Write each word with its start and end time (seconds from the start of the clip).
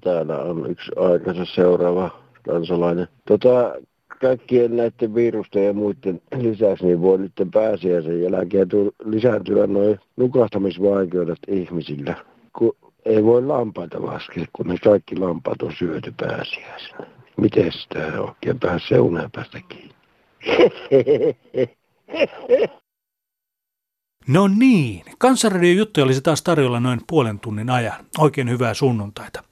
Täällä 0.00 0.38
on 0.38 0.70
yksi 0.70 0.90
aikansa 0.96 1.44
seuraava 1.44 2.10
kansalainen. 2.48 3.08
Tota, 3.28 3.74
kaikkien 4.20 4.76
näiden 4.76 5.14
virusten 5.14 5.66
ja 5.66 5.72
muiden 5.72 6.20
lisäksi 6.36 6.84
niin 6.84 7.00
voi 7.00 7.18
nyt 7.18 7.32
pääsiäisen 7.52 8.22
jälkeen 8.22 8.68
lisääntyä 9.04 9.66
noin 9.66 9.98
nukahtamisvaikeudet 10.16 11.38
ihmisillä. 11.48 12.14
Kun 12.58 12.76
ei 13.04 13.24
voi 13.24 13.42
lampaita 13.46 14.06
laskea, 14.06 14.44
kun 14.52 14.66
ne 14.66 14.76
kaikki 14.84 15.16
lampaat 15.16 15.62
on 15.62 15.72
syöty 15.78 16.14
pääsiäisenä. 16.16 17.06
Miten 17.36 17.72
sitä 17.72 18.22
oikein 18.22 18.60
pääsee 18.60 19.00
uneen 19.00 19.30
päästä 19.30 19.60
kiinni? 19.68 19.94
No 24.28 24.48
niin, 24.48 25.02
Kansanradion 25.18 25.76
juttuja 25.76 26.04
olisi 26.04 26.20
taas 26.20 26.42
tarjolla 26.42 26.80
noin 26.80 27.00
puolen 27.06 27.38
tunnin 27.38 27.70
ajan. 27.70 28.04
Oikein 28.18 28.50
hyvää 28.50 28.74
sunnuntaita. 28.74 29.42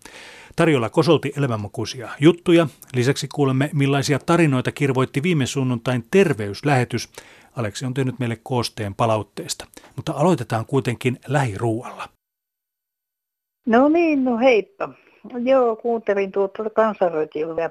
Tarjolla 0.59 0.91
kosolti 0.91 1.33
elämänmakuisia 1.39 2.09
juttuja. 2.21 2.67
Lisäksi 2.95 3.29
kuulemme, 3.35 3.71
millaisia 3.75 4.19
tarinoita 4.19 4.73
kirvoitti 4.73 5.23
viime 5.23 5.47
sunnuntain 5.47 6.05
terveyslähetys. 6.11 7.09
Aleksi 7.57 7.87
on 7.87 7.95
tehnyt 7.95 8.19
meille 8.19 8.39
koosteen 8.43 8.95
palautteesta. 8.95 9.65
Mutta 9.97 10.13
aloitetaan 10.13 10.67
kuitenkin 10.67 11.19
lähiruualla. 11.29 12.09
No 13.67 13.89
niin, 13.89 14.25
no 14.25 14.39
heippa. 14.39 14.89
Joo, 15.45 15.77
kuuntelin 15.77 16.33
tuota 16.33 16.71
kansanradiota. 16.71 17.71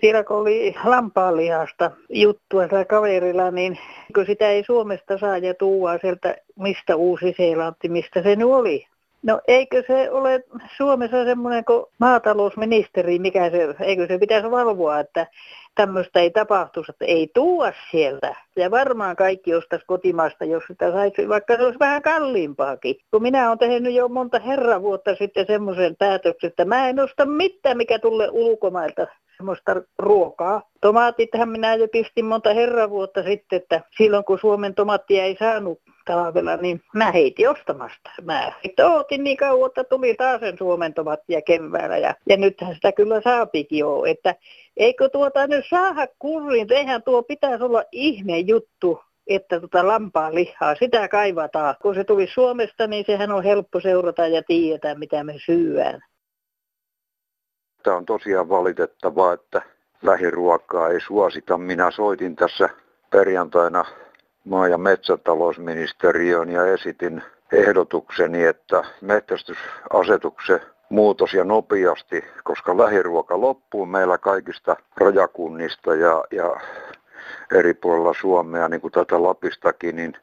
Siellä 0.00 0.24
kun 0.24 0.36
oli 0.36 0.74
lampaanlihasta 0.84 1.90
juttua 2.10 2.68
siellä 2.68 2.84
kaverilla, 2.84 3.50
niin 3.50 3.78
kun 4.14 4.26
sitä 4.26 4.48
ei 4.48 4.64
Suomesta 4.64 5.18
saa 5.18 5.38
ja 5.38 5.54
tuua 5.54 5.98
sieltä, 5.98 6.36
mistä 6.56 6.96
Uusi-Seelanti, 6.96 7.88
mistä 7.88 8.22
se 8.22 8.36
nyt 8.36 8.48
oli. 8.48 8.86
No 9.22 9.40
eikö 9.48 9.82
se 9.86 10.10
ole 10.10 10.44
Suomessa 10.76 11.24
semmoinen 11.24 11.64
kuin 11.64 11.86
maatalousministeri, 11.98 13.18
mikä 13.18 13.50
se, 13.50 13.74
eikö 13.80 14.06
se 14.06 14.18
pitäisi 14.18 14.50
valvoa, 14.50 15.00
että 15.00 15.26
tämmöistä 15.74 16.20
ei 16.20 16.30
tapahtu, 16.30 16.84
että 16.88 17.04
ei 17.04 17.30
tuua 17.34 17.72
sieltä. 17.90 18.34
Ja 18.56 18.70
varmaan 18.70 19.16
kaikki 19.16 19.54
ostaisi 19.54 19.86
kotimaasta, 19.86 20.44
jos 20.44 20.64
sitä 20.68 20.92
saisi, 20.92 21.28
vaikka 21.28 21.56
se 21.56 21.62
olisi 21.64 21.78
vähän 21.78 22.02
kalliimpaakin. 22.02 22.96
Kun 23.10 23.22
minä 23.22 23.48
olen 23.48 23.58
tehnyt 23.58 23.94
jo 23.94 24.08
monta 24.08 24.38
herran 24.38 24.82
vuotta 24.82 25.14
sitten 25.14 25.46
semmoisen 25.46 25.96
päätöksen, 25.96 26.48
että 26.48 26.64
mä 26.64 26.88
en 26.88 27.00
osta 27.00 27.26
mitään, 27.26 27.76
mikä 27.76 27.98
tulee 27.98 28.28
ulkomailta 28.32 29.06
semmoista 29.38 29.82
ruokaa. 29.98 30.62
Tomaatithan 30.80 31.48
minä 31.48 31.74
jo 31.74 31.88
pistin 31.88 32.24
monta 32.24 32.54
herran 32.54 32.90
vuotta 32.90 33.22
sitten, 33.22 33.56
että 33.56 33.80
silloin 33.96 34.24
kun 34.24 34.38
Suomen 34.38 34.74
tomaattia 34.74 35.24
ei 35.24 35.36
saanut 35.38 35.80
talvella, 36.06 36.56
niin 36.56 36.82
mä 36.94 37.12
heitin 37.12 37.50
ostamasta. 37.50 38.10
Mä 38.22 38.52
ootin 38.82 39.24
niin 39.24 39.36
kauan, 39.36 39.68
että 39.68 39.84
tuli 39.84 40.14
taas 40.14 40.40
sen 40.40 40.58
Suomen 40.58 40.94
tomattia 40.94 41.42
keväällä 41.42 41.98
ja, 41.98 42.14
ja 42.28 42.36
nythän 42.36 42.74
sitä 42.74 42.92
kyllä 42.92 43.20
saapikin 43.20 43.78
jo, 43.78 44.04
että 44.04 44.34
eikö 44.76 45.08
tuota 45.08 45.46
nyt 45.46 45.64
saada 45.70 46.06
kuriin, 46.18 46.72
eihän 46.72 47.02
tuo 47.02 47.22
pitäisi 47.22 47.64
olla 47.64 47.84
ihme 47.92 48.38
juttu, 48.38 49.00
että 49.26 49.60
tota 49.60 49.86
lampaan 49.86 50.34
lihaa, 50.34 50.74
sitä 50.74 51.08
kaivataan. 51.08 51.74
Kun 51.82 51.94
se 51.94 52.04
tuli 52.04 52.26
Suomesta, 52.26 52.86
niin 52.86 53.04
sehän 53.06 53.32
on 53.32 53.44
helppo 53.44 53.80
seurata 53.80 54.26
ja 54.26 54.42
tietää, 54.42 54.94
mitä 54.94 55.24
me 55.24 55.34
syödään. 55.46 56.00
Tämä 57.82 57.96
on 57.96 58.06
tosiaan 58.06 58.48
valitettavaa, 58.48 59.32
että 59.32 59.62
lähiruokaa 60.02 60.88
ei 60.88 61.00
suosita. 61.00 61.58
Minä 61.58 61.90
soitin 61.90 62.36
tässä 62.36 62.68
perjantaina 63.10 63.84
maa- 64.44 64.68
ja 64.68 64.78
metsätalousministeriöön 64.78 66.50
ja 66.50 66.66
esitin 66.66 67.22
ehdotukseni, 67.52 68.44
että 68.44 68.84
metsästysasetuksen 69.00 70.60
muutos 70.88 71.34
ja 71.34 71.44
nopeasti, 71.44 72.24
koska 72.44 72.78
lähiruoka 72.78 73.40
loppuu 73.40 73.86
meillä 73.86 74.18
kaikista 74.18 74.76
rajakunnista 74.96 75.94
ja, 75.94 76.24
ja 76.30 76.60
eri 77.54 77.74
puolilla 77.74 78.14
Suomea, 78.20 78.68
niin 78.68 78.80
kuin 78.80 78.92
tätä 78.92 79.22
Lapistakin, 79.22 79.96
niin 79.96 80.16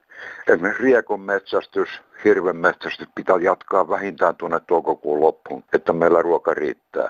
esimerkiksi 0.48 0.84
riekon 0.84 1.20
metsästys, 1.22 1.90
hirven 2.26 2.56
metsästys 2.58 3.08
pitää 3.16 3.38
jatkaa 3.42 3.90
vähintään 3.90 4.36
tuonne 4.36 4.60
toukokuun 4.68 5.22
loppuun, 5.22 5.64
että 5.74 5.94
meillä 5.94 6.22
ruoka 6.22 6.54
riittää. 6.54 7.10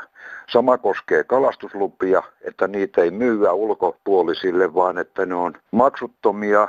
Sama 0.50 0.78
koskee 0.78 1.24
kalastuslupia, 1.24 2.24
että 2.42 2.68
niitä 2.68 3.02
ei 3.02 3.12
myyä 3.12 3.54
ulkopuolisille, 3.54 4.74
vaan 4.74 4.98
että 4.98 5.26
ne 5.26 5.36
on 5.36 5.54
maksuttomia 5.72 6.68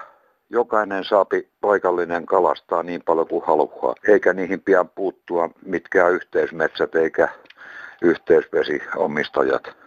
jokainen 0.51 1.05
saapi 1.05 1.49
paikallinen 1.61 2.27
kalastaa 2.27 2.83
niin 2.83 3.03
paljon 3.05 3.29
kuin 3.29 3.45
haluaa, 3.47 3.95
eikä 4.09 4.33
niihin 4.33 4.61
pian 4.61 4.89
puuttua 4.89 5.51
mitkään 5.65 6.13
yhteismetsät 6.13 6.95
eikä 6.95 7.29
yhteisvesiomistajat. 8.03 9.86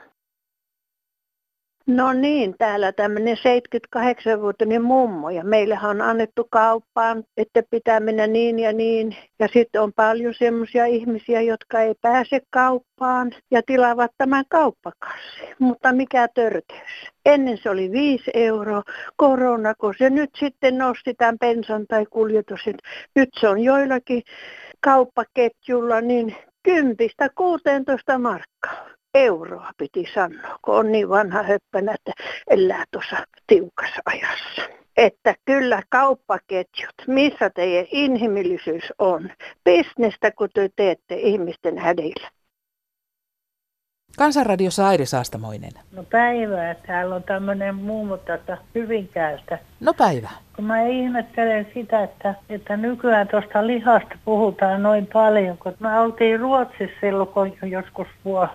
No 1.90 2.14
niin, 2.14 2.56
täällä 2.58 2.92
tämmöinen 2.92 3.38
78-vuotiainen 3.38 4.82
mummo 4.82 5.30
ja 5.30 5.44
meillähän 5.44 5.90
on 5.90 6.02
annettu 6.02 6.48
kauppaan, 6.52 7.24
että 7.38 7.64
pitää 7.70 8.00
mennä 8.00 8.28
niin 8.28 8.60
ja 8.60 8.74
niin. 8.74 9.16
Ja 9.40 9.48
sitten 9.54 9.82
on 9.82 9.94
paljon 9.94 10.34
semmoisia 10.34 10.86
ihmisiä, 10.86 11.42
jotka 11.42 11.82
ei 11.82 11.94
pääse 12.02 12.40
kauppaan 12.50 13.32
ja 13.52 13.62
tilaavat 13.66 14.12
tämän 14.18 14.46
kauppakassi. 14.50 15.44
Mutta 15.60 15.94
mikä 15.94 16.28
törkeys? 16.28 17.10
Ennen 17.26 17.58
se 17.58 17.70
oli 17.70 17.92
5 17.92 18.32
euroa 18.34 18.84
korona, 19.16 19.74
kun 19.76 19.94
se 19.98 20.10
nyt 20.10 20.30
sitten 20.40 20.78
nosti 20.78 21.14
tämän 21.14 21.38
pensan 21.40 21.86
tai 21.88 22.06
kuljetuksen. 22.06 22.76
Nyt 23.16 23.30
se 23.40 23.48
on 23.48 23.60
joillakin 23.60 24.22
kauppaketjulla 24.80 26.02
niin 26.02 26.36
kympistä 26.64 27.30
16 27.36 28.20
markkaa 28.20 28.99
euroa 29.14 29.72
piti 29.78 30.06
sanoa, 30.14 30.60
kun 30.62 30.76
on 30.76 30.92
niin 30.92 31.10
vanha 31.10 31.44
höppänä, 31.44 31.94
että 31.94 32.24
elää 32.48 32.86
tuossa 32.92 33.18
tiukassa 33.48 34.02
ajassa. 34.06 34.62
Että 34.98 35.36
kyllä 35.46 35.84
kauppaketjut, 35.90 36.96
missä 37.08 37.50
teidän 37.50 37.86
inhimillisyys 37.92 38.94
on, 39.00 39.30
bisnestä 39.64 40.32
kun 40.32 40.50
te 40.54 40.70
teette 40.76 41.16
ihmisten 41.16 41.78
hädillä. 41.78 42.30
Kansanradiossa 44.18 44.88
Airi 44.88 45.06
Saastamoinen. 45.06 45.72
No 45.92 46.04
päivää. 46.04 46.76
Täällä 46.88 47.16
on 47.16 47.24
tämmöinen 47.24 47.76
mummo 47.76 48.18
tätä 48.18 48.58
Hyvinkäältä. 48.76 49.60
No 49.80 49.94
päivä. 49.94 50.30
Kun 50.56 50.66
mä 50.66 50.82
ihmettelen 50.82 51.68
sitä, 51.74 52.04
että, 52.04 52.36
että 52.50 52.78
nykyään 52.78 53.28
tuosta 53.28 53.68
lihasta 53.68 54.16
puhutaan 54.26 54.84
noin 54.84 55.08
paljon, 55.14 55.58
kun 55.58 55.74
mä 55.80 56.02
oltiin 56.02 56.40
Ruotsissa 56.40 57.00
silloin, 57.02 57.30
kun 57.30 57.72
joskus 57.72 58.08
vuo, 58.26 58.48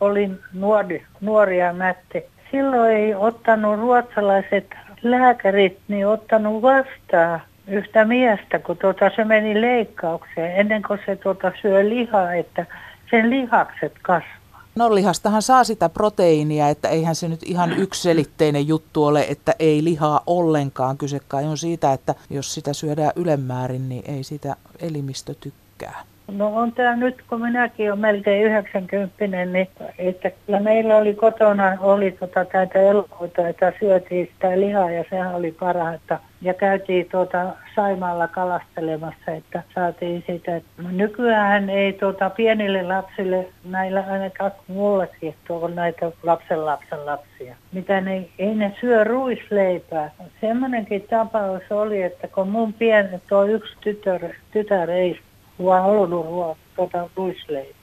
olin 0.00 0.38
nuori, 0.52 1.04
nuori 1.20 1.58
ja 1.58 1.72
mätti. 1.72 2.22
Silloin 2.50 2.90
ei 2.90 3.14
ottanut 3.14 3.78
ruotsalaiset 3.78 4.66
lääkärit 5.02 5.78
niin 5.88 6.06
ottanut 6.06 6.62
vastaan 6.62 7.40
yhtä 7.68 8.04
miestä, 8.04 8.58
kun 8.58 8.76
tuota, 8.76 9.10
se 9.16 9.24
meni 9.24 9.60
leikkaukseen 9.60 10.60
ennen 10.60 10.82
kuin 10.82 11.00
se 11.06 11.16
tuota, 11.16 11.52
syö 11.62 11.88
lihaa, 11.88 12.34
että 12.34 12.66
sen 13.10 13.30
lihakset 13.30 13.92
kasvaa. 14.02 14.37
No 14.78 14.94
lihastahan 14.94 15.42
saa 15.42 15.64
sitä 15.64 15.88
proteiinia, 15.88 16.68
että 16.68 16.88
eihän 16.88 17.14
se 17.14 17.28
nyt 17.28 17.42
ihan 17.42 17.72
yksiselitteinen 17.78 18.68
juttu 18.68 19.04
ole, 19.04 19.26
että 19.28 19.54
ei 19.58 19.84
lihaa 19.84 20.20
ollenkaan. 20.26 20.98
Kyse 20.98 21.20
kai 21.28 21.44
on 21.44 21.58
siitä, 21.58 21.92
että 21.92 22.14
jos 22.30 22.54
sitä 22.54 22.72
syödään 22.72 23.12
ylemmäärin, 23.16 23.88
niin 23.88 24.04
ei 24.10 24.24
sitä 24.24 24.56
elimistö 24.78 25.34
tykkää. 25.34 26.04
No 26.32 26.56
on 26.56 26.72
tämä 26.72 26.96
nyt, 26.96 27.22
kun 27.28 27.40
minäkin 27.40 27.88
olen 27.90 28.00
melkein 28.00 28.44
90, 28.44 29.26
niin 29.26 29.68
että 29.98 30.30
kyllä 30.30 30.60
meillä 30.60 30.96
oli 30.96 31.14
kotona 31.14 31.76
oli 31.80 32.10
tota, 32.10 32.44
täitä 32.44 32.78
elokuita, 32.78 33.48
että 33.48 33.72
syötiin 33.80 34.30
sitä 34.32 34.60
lihaa 34.60 34.90
ja 34.90 35.04
sehän 35.10 35.34
oli 35.34 35.52
parhaita. 35.52 36.18
Ja 36.42 36.54
käytiin 36.54 37.08
tuota 37.10 37.52
Saimaalla 37.76 38.28
kalastelemassa, 38.28 39.30
että 39.30 39.62
saatiin 39.74 40.24
sitä. 40.26 40.60
Nykyään 40.90 41.70
ei 41.70 41.92
tuota 41.92 42.30
pienille 42.30 42.82
lapsille, 42.82 43.48
näillä 43.64 44.04
ainakaan 44.10 44.52
mullakin, 44.68 45.34
tuolla 45.46 45.68
näitä 45.68 46.12
lapsen 46.22 46.66
lapsen 46.66 47.06
lapsia. 47.06 47.56
Mitä 47.72 48.00
ne, 48.00 48.28
ei 48.38 48.54
ne 48.54 48.76
syö 48.80 49.04
ruisleipää. 49.04 50.10
Semmoinenkin 50.40 51.06
tapaus 51.10 51.62
oli, 51.70 52.02
että 52.02 52.28
kun 52.28 52.48
mun 52.48 52.72
pieni, 52.72 53.08
tuo 53.28 53.44
yksi 53.44 53.76
tytär, 53.80 54.20
tytär 54.52 54.90
ei 54.90 55.20
vaan 55.64 55.82
halunnut 55.82 56.56
tuota 56.76 57.08
ruisleipää. 57.16 57.78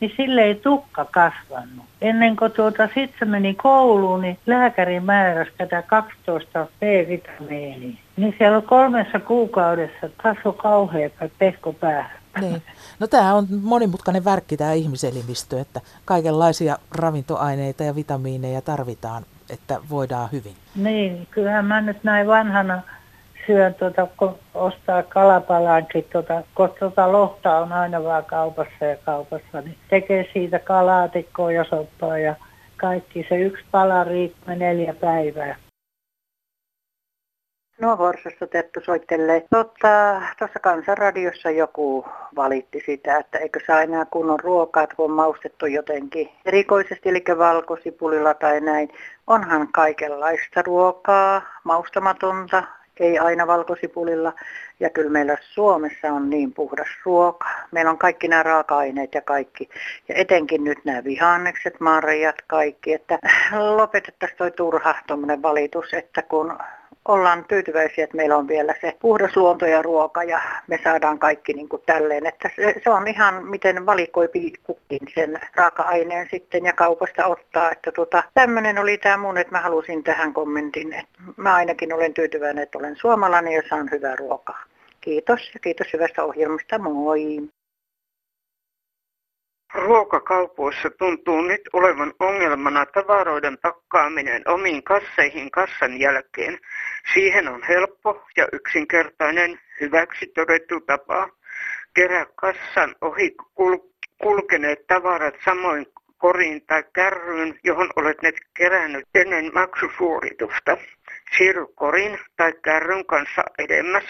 Niin 0.00 0.12
sille 0.16 0.42
ei 0.42 0.54
tukka 0.54 1.04
kasvanut. 1.04 1.84
Ennen 2.00 2.36
kuin 2.36 2.52
tuota, 2.52 2.86
sitten 2.86 3.18
se 3.18 3.24
meni 3.24 3.54
kouluun, 3.54 4.20
niin 4.20 4.38
lääkäri 4.46 5.00
määräsi 5.00 5.50
tätä 5.58 5.82
12 5.82 6.66
B-vitamiinia. 6.80 7.96
Niin 8.16 8.34
siellä 8.38 8.60
kolmessa 8.60 9.20
kuukaudessa 9.20 10.08
kasvoi 10.16 10.52
kauhea 10.52 11.10
pehko 11.38 11.72
päähän. 11.72 12.18
Niin. 12.40 12.62
No 12.98 13.06
tämä 13.06 13.34
on 13.34 13.46
monimutkainen 13.62 14.24
värkki 14.24 14.56
tämä 14.56 14.72
ihmiselimistö, 14.72 15.60
että 15.60 15.80
kaikenlaisia 16.04 16.78
ravintoaineita 16.90 17.84
ja 17.84 17.94
vitamiineja 17.94 18.62
tarvitaan, 18.62 19.22
että 19.50 19.80
voidaan 19.90 20.28
hyvin. 20.32 20.54
Niin, 20.76 21.26
kyllähän 21.30 21.64
mä 21.64 21.80
nyt 21.80 22.04
näin 22.04 22.26
vanhana 22.26 22.82
syön 23.46 23.74
tuota, 23.74 24.06
kun 24.16 24.38
ostaa 24.54 25.02
kalapalankin, 25.02 26.06
tuota, 26.12 26.42
kun 26.54 26.70
tuota 26.78 27.12
lohta 27.12 27.58
on 27.58 27.72
aina 27.72 28.04
vaan 28.04 28.24
kaupassa 28.24 28.84
ja 28.84 28.96
kaupassa, 28.96 29.60
niin 29.60 29.78
tekee 29.90 30.26
siitä 30.32 30.58
kalaatikkoa 30.58 31.52
ja 31.52 31.64
soppaa 31.64 32.18
ja 32.18 32.34
kaikki. 32.76 33.26
Se 33.28 33.36
yksi 33.36 33.64
pala 33.70 34.04
riittää 34.04 34.54
neljä 34.54 34.94
päivää. 35.00 35.56
No 37.80 37.98
Vorsassa 37.98 38.46
Teppu 38.46 38.80
soittelee. 38.84 39.46
Totta, 39.50 40.22
tuossa 40.38 40.58
kansanradiossa 40.60 41.50
joku 41.50 42.06
valitti 42.36 42.82
sitä, 42.86 43.16
että 43.16 43.38
eikö 43.38 43.60
saa 43.66 43.82
enää 43.82 44.04
kunnon 44.04 44.40
ruokaa, 44.40 44.86
kun 44.86 45.04
on 45.04 45.10
maustettu 45.10 45.66
jotenkin 45.66 46.30
erikoisesti, 46.44 47.08
eli 47.08 47.24
valkosipulilla 47.38 48.34
tai 48.34 48.60
näin. 48.60 48.88
Onhan 49.26 49.68
kaikenlaista 49.72 50.62
ruokaa, 50.62 51.42
maustamatonta, 51.64 52.62
ei 53.00 53.18
aina 53.18 53.46
valkosipulilla. 53.46 54.32
Ja 54.80 54.90
kyllä 54.90 55.10
meillä 55.10 55.36
Suomessa 55.40 56.12
on 56.12 56.30
niin 56.30 56.52
puhdas 56.52 56.88
ruoka. 57.04 57.48
Meillä 57.70 57.90
on 57.90 57.98
kaikki 57.98 58.28
nämä 58.28 58.42
raaka-aineet 58.42 59.14
ja 59.14 59.20
kaikki. 59.20 59.68
Ja 60.08 60.14
etenkin 60.14 60.64
nyt 60.64 60.78
nämä 60.84 61.04
vihannekset, 61.04 61.80
marjat, 61.80 62.36
kaikki. 62.46 62.92
Että 62.92 63.18
lopetettaisiin 63.52 64.38
toi 64.38 64.50
turha 64.50 64.94
valitus, 65.42 65.94
että 65.94 66.22
kun 66.22 66.58
ollaan 67.08 67.44
tyytyväisiä, 67.48 68.04
että 68.04 68.16
meillä 68.16 68.36
on 68.36 68.48
vielä 68.48 68.74
se 68.80 68.96
puhdas 69.00 69.36
luonto 69.36 69.66
ja 69.66 69.82
ruoka 69.82 70.24
ja 70.24 70.40
me 70.66 70.80
saadaan 70.84 71.18
kaikki 71.18 71.52
niin 71.52 71.68
kuin 71.68 71.82
tälleen. 71.86 72.26
Että 72.26 72.50
se, 72.56 72.74
se 72.84 72.90
on 72.90 73.08
ihan 73.08 73.46
miten 73.46 73.86
valikoi 73.86 74.28
kukin 74.62 75.00
sen 75.14 75.40
raaka-aineen 75.54 76.28
sitten 76.30 76.64
ja 76.64 76.72
kaupasta 76.72 77.26
ottaa. 77.26 77.72
Että 77.72 77.92
tota, 77.92 78.22
tämmöinen 78.34 78.78
oli 78.78 78.98
tämä 78.98 79.16
mun, 79.16 79.38
että 79.38 79.52
mä 79.52 79.60
halusin 79.60 80.04
tähän 80.04 80.34
kommentin. 80.34 80.92
Että 80.92 81.18
mä 81.36 81.54
ainakin 81.54 81.92
olen 81.92 82.14
tyytyväinen, 82.14 82.62
että 82.62 82.78
olen 82.78 82.96
suomalainen 82.96 83.52
ja 83.52 83.62
saan 83.68 83.88
hyvää 83.90 84.16
ruokaa. 84.16 84.64
Kiitos 85.00 85.50
ja 85.54 85.60
kiitos 85.60 85.92
hyvästä 85.92 86.24
ohjelmasta. 86.24 86.78
Moi! 86.78 87.48
Ruokakaupoissa 89.74 90.90
tuntuu 90.90 91.42
nyt 91.42 91.60
olevan 91.72 92.12
ongelmana 92.20 92.86
tavaroiden 92.86 93.58
pakkaaminen 93.58 94.42
omiin 94.48 94.82
kasseihin 94.82 95.50
kassan 95.50 96.00
jälkeen. 96.00 96.58
Siihen 97.14 97.48
on 97.48 97.62
helppo 97.68 98.22
ja 98.36 98.48
yksinkertainen 98.52 99.60
hyväksi 99.80 100.26
todettu 100.26 100.80
tapa. 100.80 101.28
Kerää 101.94 102.26
kassan 102.34 102.94
ohi 103.00 103.36
kulkeneet 104.22 104.86
tavarat 104.86 105.34
samoin 105.44 105.86
koriin 106.18 106.66
tai 106.66 106.84
kärryyn, 106.92 107.58
johon 107.64 107.90
olet 107.96 108.22
ne 108.22 108.32
kerännyt 108.56 109.04
ennen 109.14 109.50
maksusuoritusta. 109.54 110.76
Siirry 111.36 111.66
korin 111.74 112.18
tai 112.36 112.52
kärryn 112.62 113.06
kanssa 113.06 113.42
edemmäs 113.58 114.04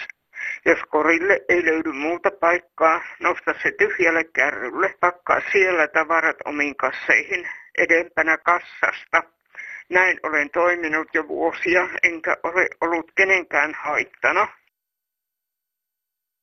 jos 0.64 0.78
korille 0.88 1.40
ei 1.48 1.64
löydy 1.64 1.92
muuta 1.92 2.30
paikkaa, 2.40 3.00
nosta 3.20 3.54
se 3.62 3.72
tyhjälle 3.78 4.24
kärrylle. 4.24 4.94
Pakkaa 5.00 5.40
siellä 5.52 5.88
tavarat 5.88 6.36
omiin 6.44 6.76
kasseihin 6.76 7.48
edempänä 7.78 8.38
kassasta. 8.38 9.22
Näin 9.88 10.20
olen 10.22 10.50
toiminut 10.50 11.08
jo 11.14 11.28
vuosia, 11.28 11.88
enkä 12.02 12.36
ole 12.42 12.68
ollut 12.80 13.12
kenenkään 13.14 13.74
haittana. 13.84 14.48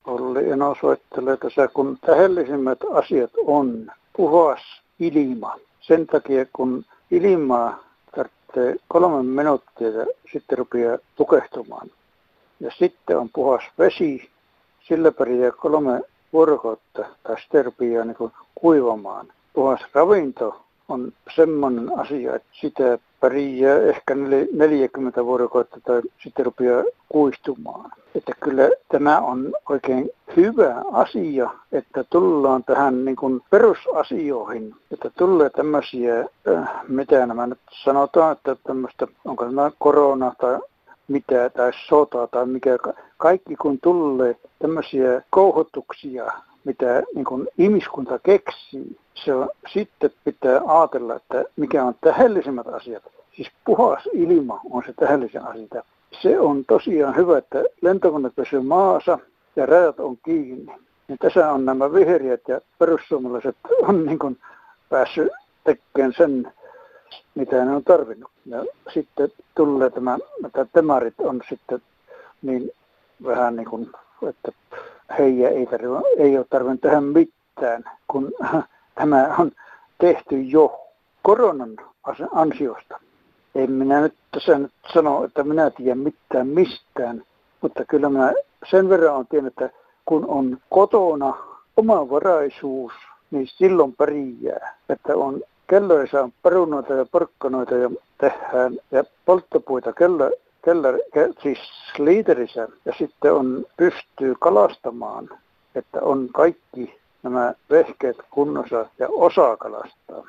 Olli 0.06 0.50
Eno 0.50 0.76
soittelee 0.82 1.38
tässä, 1.38 1.68
kun 1.68 1.98
tähellisimmät 2.06 2.80
asiat 2.94 3.32
on 3.46 3.92
puhas 4.14 4.84
ilma. 5.00 5.58
Sen 5.82 6.08
takia, 6.08 6.46
kun 6.54 6.86
ilmaa 7.12 7.84
tarvitsee 8.16 8.76
kolme 8.88 9.24
minuuttia 9.24 9.90
sitten 10.32 10.58
rupeaa 10.58 10.98
tukehtumaan 11.16 11.90
ja 12.62 12.72
sitten 12.80 13.18
on 13.18 13.30
puhas 13.34 13.64
vesi. 13.80 14.30
Sillä 14.88 15.12
pärjää 15.12 15.52
kolme 15.52 16.02
vuorokautta 16.34 17.06
tai 17.24 17.64
rupeaa 17.64 18.06
niin 18.06 18.32
kuivamaan. 18.56 19.28
Puhas 19.54 19.82
ravinto 19.94 20.62
on 20.88 21.14
semmoinen 21.36 22.00
asia, 22.00 22.36
että 22.36 22.48
sitä 22.52 23.00
pärjää 23.20 23.80
ehkä 23.80 24.16
40 24.16 25.26
vuorokautta 25.26 25.78
tai 25.84 26.02
sitten 26.24 26.46
rupeaa 26.46 26.84
kuistumaan. 27.10 27.92
Että 28.16 28.32
kyllä 28.40 28.70
tämä 28.92 29.20
on 29.20 29.54
oikein 29.70 30.10
hyvä 30.38 30.84
asia, 30.92 31.50
että 31.72 32.04
tullaan 32.04 32.64
tähän 32.64 33.06
niin 33.06 33.16
kuin 33.16 33.42
perusasioihin, 33.50 34.76
että 34.92 35.12
tulee 35.18 35.50
tämmöisiä, 35.50 36.20
äh, 36.48 36.70
mitä 36.88 37.26
nämä 37.26 37.48
nyt 37.48 37.60
sanotaan, 37.84 38.32
että 38.32 38.56
tämmöistä, 38.64 39.08
onko 39.26 39.46
tämä 39.46 39.72
korona 39.80 40.34
tai 40.42 40.60
mitä 41.12 41.50
tai 41.50 41.72
sota 41.88 42.28
tai 42.28 42.46
mikä, 42.46 42.78
kaikki 43.18 43.56
kun 43.56 43.80
tulee 43.84 44.36
tämmöisiä 44.60 45.22
kouhotuksia, 45.30 46.32
mitä 46.64 47.04
niin 47.16 47.26
kuin 47.26 47.48
ihmiskunta 47.58 48.20
keksii, 48.20 48.98
se 49.14 49.34
on, 49.34 49.50
sitten 49.74 50.12
pitää 50.24 50.62
ajatella, 50.68 51.16
että 51.16 51.44
mikä 51.56 51.84
on 51.84 51.96
tähellisimmät 52.02 52.68
asiat. 52.68 53.04
Siis 53.36 53.52
puhas 53.66 54.04
ilma 54.14 54.62
on 54.70 54.84
se 54.86 54.94
tähellisen 54.94 55.46
asia. 55.48 55.84
Se 56.22 56.40
on 56.40 56.66
tosiaan 56.66 57.16
hyvä, 57.16 57.38
että 57.38 57.64
lentokone 57.82 58.30
pysyy 58.36 58.62
maassa 58.62 59.20
ja 59.56 59.66
rajat 59.66 60.00
on 60.00 60.18
kiinni. 60.26 60.74
Ja 61.08 61.18
tässä 61.20 61.52
on 61.52 61.66
nämä 61.66 61.94
vihreät 61.94 62.42
ja 62.48 62.62
perussuomalaiset 62.80 63.56
on 63.82 64.06
niin 64.06 64.20
kuin 64.20 64.38
päässyt 64.90 65.32
tekemään 65.64 66.14
sen 66.18 66.52
mitä 67.36 67.66
ne 67.66 67.72
on 67.72 67.84
tarvinnut. 67.84 68.31
Ja 68.46 68.66
sitten 68.94 69.32
tulee 69.56 69.90
tämä, 69.90 70.18
että 70.46 70.66
temarit 70.74 71.14
on 71.20 71.42
sitten 71.50 71.82
niin 72.42 72.72
vähän 73.24 73.56
niin 73.56 73.70
kuin, 73.70 73.90
että 74.30 74.52
heidän 75.20 75.54
ei, 75.54 75.66
tarvitse, 75.66 76.08
ei 76.18 76.38
ole 76.38 76.46
tarvinnut 76.50 76.82
tähän 76.82 77.04
mitään, 77.04 77.84
kun 78.08 78.32
tämä 78.96 79.36
on 79.40 79.52
tehty 79.98 80.42
jo 80.42 80.80
koronan 81.22 81.76
ansiosta. 82.32 83.00
En 83.56 83.72
minä 83.72 84.02
nyt 84.02 84.14
tässä 84.32 84.60
nyt 84.60 84.72
sano, 84.94 85.24
että 85.24 85.44
minä 85.44 85.70
tiedän 85.70 85.98
mitään 85.98 86.48
mistään, 86.48 87.24
mutta 87.62 87.86
kyllä 87.86 88.10
minä 88.10 88.34
sen 88.72 88.90
verran 88.90 89.16
on 89.16 89.28
tiennyt, 89.28 89.54
että 89.54 89.78
kun 90.06 90.26
on 90.28 90.58
kotona 90.70 91.34
omavaraisuus, 91.78 92.94
niin 93.32 93.48
silloin 93.48 93.96
pärjää. 93.96 94.78
Että 94.90 95.16
on 95.16 95.42
kelloissa 95.72 96.24
on 96.24 96.34
perunoita 96.44 96.94
ja 96.94 97.06
porkkanoita 97.06 97.76
ja 97.76 97.90
tehdään 98.18 98.78
ja 98.92 99.04
polttopuita 99.26 99.94
kello, 99.94 100.32
kello, 100.66 100.88
siis 101.44 101.60
liiterissä 101.98 102.68
ja 102.86 102.94
sitten 102.98 103.34
on 103.34 103.66
pystyy 103.78 104.36
kalastamaan, 104.40 105.30
että 105.76 106.02
on 106.02 106.30
kaikki 106.34 107.00
nämä 107.24 107.54
vehkeet 107.70 108.18
kunnossa 108.32 108.86
ja 109.00 109.08
osaa 109.10 109.58
kalastaa, 109.58 110.24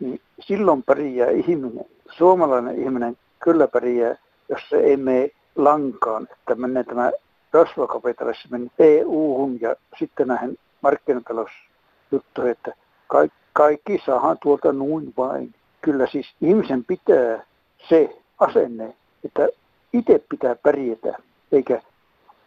niin 0.00 0.20
silloin 0.40 0.82
pärjää 0.82 1.30
ihminen. 1.30 1.84
Suomalainen 2.10 2.78
ihminen 2.78 3.16
kyllä 3.44 3.68
pärjää, 3.68 4.16
jos 4.48 4.60
se 4.68 4.76
ei 4.76 4.96
mene 4.96 5.30
lankaan, 5.56 6.28
että 6.32 6.54
menee 6.54 6.84
tämä 6.84 7.12
rasvakapitalismin 7.52 8.70
EU-hun 8.78 9.60
ja 9.60 9.76
sitten 9.98 10.28
näihin 10.28 10.58
markkinatalousjuttuihin, 10.80 12.52
että 12.52 12.72
kaikki 13.06 13.43
kaikki 13.54 14.02
saadaan 14.06 14.38
tuolta 14.42 14.72
noin 14.72 15.14
vain. 15.16 15.54
Kyllä 15.80 16.06
siis 16.06 16.26
ihmisen 16.40 16.84
pitää 16.84 17.46
se 17.88 18.16
asenne, 18.38 18.94
että 19.24 19.48
itse 19.92 20.24
pitää 20.28 20.54
pärjätä, 20.54 21.18
eikä 21.52 21.82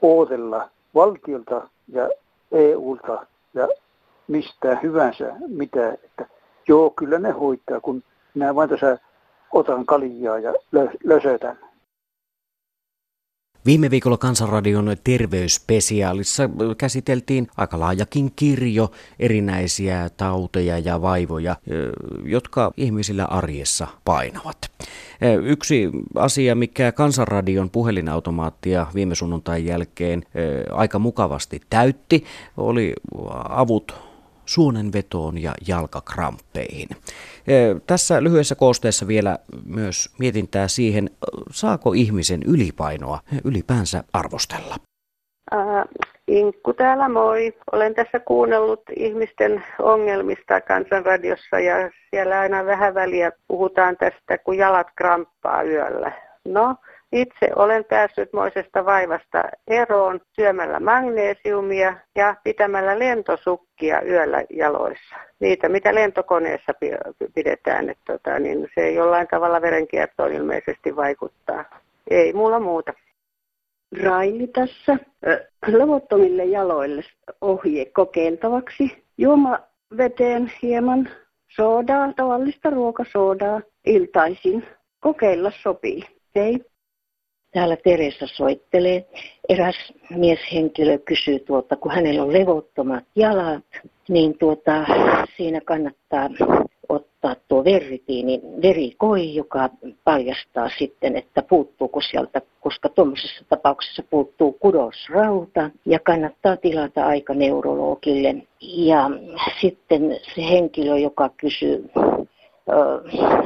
ootella 0.02 0.70
valtiolta 0.96 1.68
ja 1.88 2.10
EUlta 2.52 3.26
ja 3.54 3.68
mistä 4.28 4.78
hyvänsä 4.84 5.34
mitä, 5.48 5.92
että 5.92 6.26
joo, 6.68 6.90
kyllä 6.90 7.20
ne 7.20 7.32
hoitaa, 7.32 7.80
kun 7.80 8.04
minä 8.34 8.56
vain 8.56 8.70
tässä 8.70 8.98
otan 9.54 9.86
kaljaa 9.86 10.40
ja 10.40 10.54
lösötän. 11.04 11.60
Viime 13.68 13.92
viikolla 13.92 14.18
Kansanradion 14.18 14.96
terveyspesiaalissa 15.04 16.50
käsiteltiin 16.78 17.48
aika 17.58 17.80
laajakin 17.80 18.32
kirjo 18.36 18.92
erinäisiä 19.20 20.10
tauteja 20.18 20.80
ja 20.80 21.02
vaivoja, 21.02 21.56
jotka 22.24 22.72
ihmisillä 22.78 23.26
arjessa 23.26 23.88
painavat. 24.06 24.58
Yksi 25.44 25.90
asia, 26.16 26.56
mikä 26.56 26.92
Kansanradion 26.92 27.70
puhelinautomaattia 27.70 28.88
viime 28.96 29.16
sunnuntain 29.16 29.66
jälkeen 29.66 30.24
aika 30.72 31.00
mukavasti 31.00 31.62
täytti, 31.70 32.24
oli 32.58 32.94
avut 33.50 34.07
suonenvetoon 34.48 35.38
ja 35.38 35.54
jalkakramppeihin. 35.68 36.90
Tässä 37.88 38.24
lyhyessä 38.24 38.56
koosteessa 38.56 39.08
vielä 39.08 39.38
myös 39.66 40.10
mietintää 40.20 40.68
siihen, 40.68 41.10
saako 41.52 41.94
ihmisen 41.94 42.44
ylipainoa 42.44 43.20
ylipäänsä 43.44 44.04
arvostella. 44.14 44.76
Ää, 45.52 45.86
Inkku 46.28 46.74
täällä, 46.74 47.10
moi. 47.10 47.54
Olen 47.72 47.96
tässä 47.96 48.20
kuunnellut 48.20 48.82
ihmisten 48.96 49.64
ongelmista 49.80 50.62
kansanradiossa 50.62 51.60
ja 51.60 51.92
siellä 52.10 52.40
aina 52.40 52.66
vähän 52.66 52.94
väliä 52.94 53.32
puhutaan 53.48 53.98
tästä, 53.98 54.38
kun 54.38 54.58
jalat 54.58 54.88
kramppaa 54.96 55.64
yöllä. 55.64 56.12
No, 56.46 56.76
Itse 57.12 57.50
olen 57.56 57.86
päässyt 57.86 58.34
moisesta 58.34 58.86
vaivasta 58.86 59.44
eroon 59.68 60.20
syömällä 60.36 60.80
magnesiumia 60.80 61.94
ja 62.16 62.36
pitämällä 62.44 63.00
lentosukkia 63.00 64.02
yöllä 64.02 64.44
jaloissa. 64.50 65.16
Niitä, 65.40 65.70
mitä 65.70 65.96
lentokoneessa 65.96 66.74
pidetään, 67.36 67.90
että 67.90 68.14
tota, 68.14 68.40
niin 68.40 68.68
se 68.76 68.92
jollain 68.92 69.28
tavalla 69.28 69.62
verenkiertoon 69.62 70.34
ilmeisesti 70.34 70.96
vaikuttaa. 70.96 71.66
Ei 72.10 72.34
mulla 72.34 72.60
muuta. 72.60 72.94
Raili 74.04 74.48
tässä. 74.48 74.98
Levottomille 75.68 76.46
jaloille 76.46 77.02
ohje 77.42 77.86
kokeiltavaksi. 77.86 79.04
Juoma 79.18 79.60
veteen 79.98 80.52
hieman 80.62 81.10
soodaa, 81.48 82.14
tavallista 82.14 82.70
ruokasoodaa 82.70 83.62
iltaisin. 83.86 84.68
Kokeilla 85.00 85.52
sopii. 85.62 86.04
Hei. 86.36 86.66
Täällä 87.58 87.78
Teresa 87.84 88.28
soittelee. 88.28 89.06
Eräs 89.50 89.76
mieshenkilö 90.10 90.98
kysyy, 90.98 91.40
tuota, 91.40 91.76
kun 91.76 91.92
hänellä 91.92 92.24
on 92.24 92.34
levottomat 92.34 93.04
jalat, 93.16 93.64
niin 94.10 94.38
tuota, 94.38 94.86
siinä 95.38 95.62
kannattaa 95.62 96.30
ottaa 96.90 97.36
tuo 97.48 97.64
verritiini, 97.64 98.42
verikoi, 98.62 99.36
joka 99.36 99.70
paljastaa 100.04 100.70
sitten, 100.80 101.16
että 101.16 101.42
puuttuuko 101.42 102.02
sieltä, 102.02 102.42
koska 102.62 102.90
tuommoisessa 102.90 103.46
tapauksessa 103.50 104.04
puuttuu 104.10 104.52
kudosrauta 104.52 105.70
ja 105.86 106.00
kannattaa 106.00 106.58
tilata 106.58 107.06
aika 107.06 107.34
neurologille. 107.34 108.36
Ja 108.62 109.10
sitten 109.62 110.20
se 110.36 110.50
henkilö, 110.50 110.98
joka 110.98 111.30
kysyy, 111.38 111.90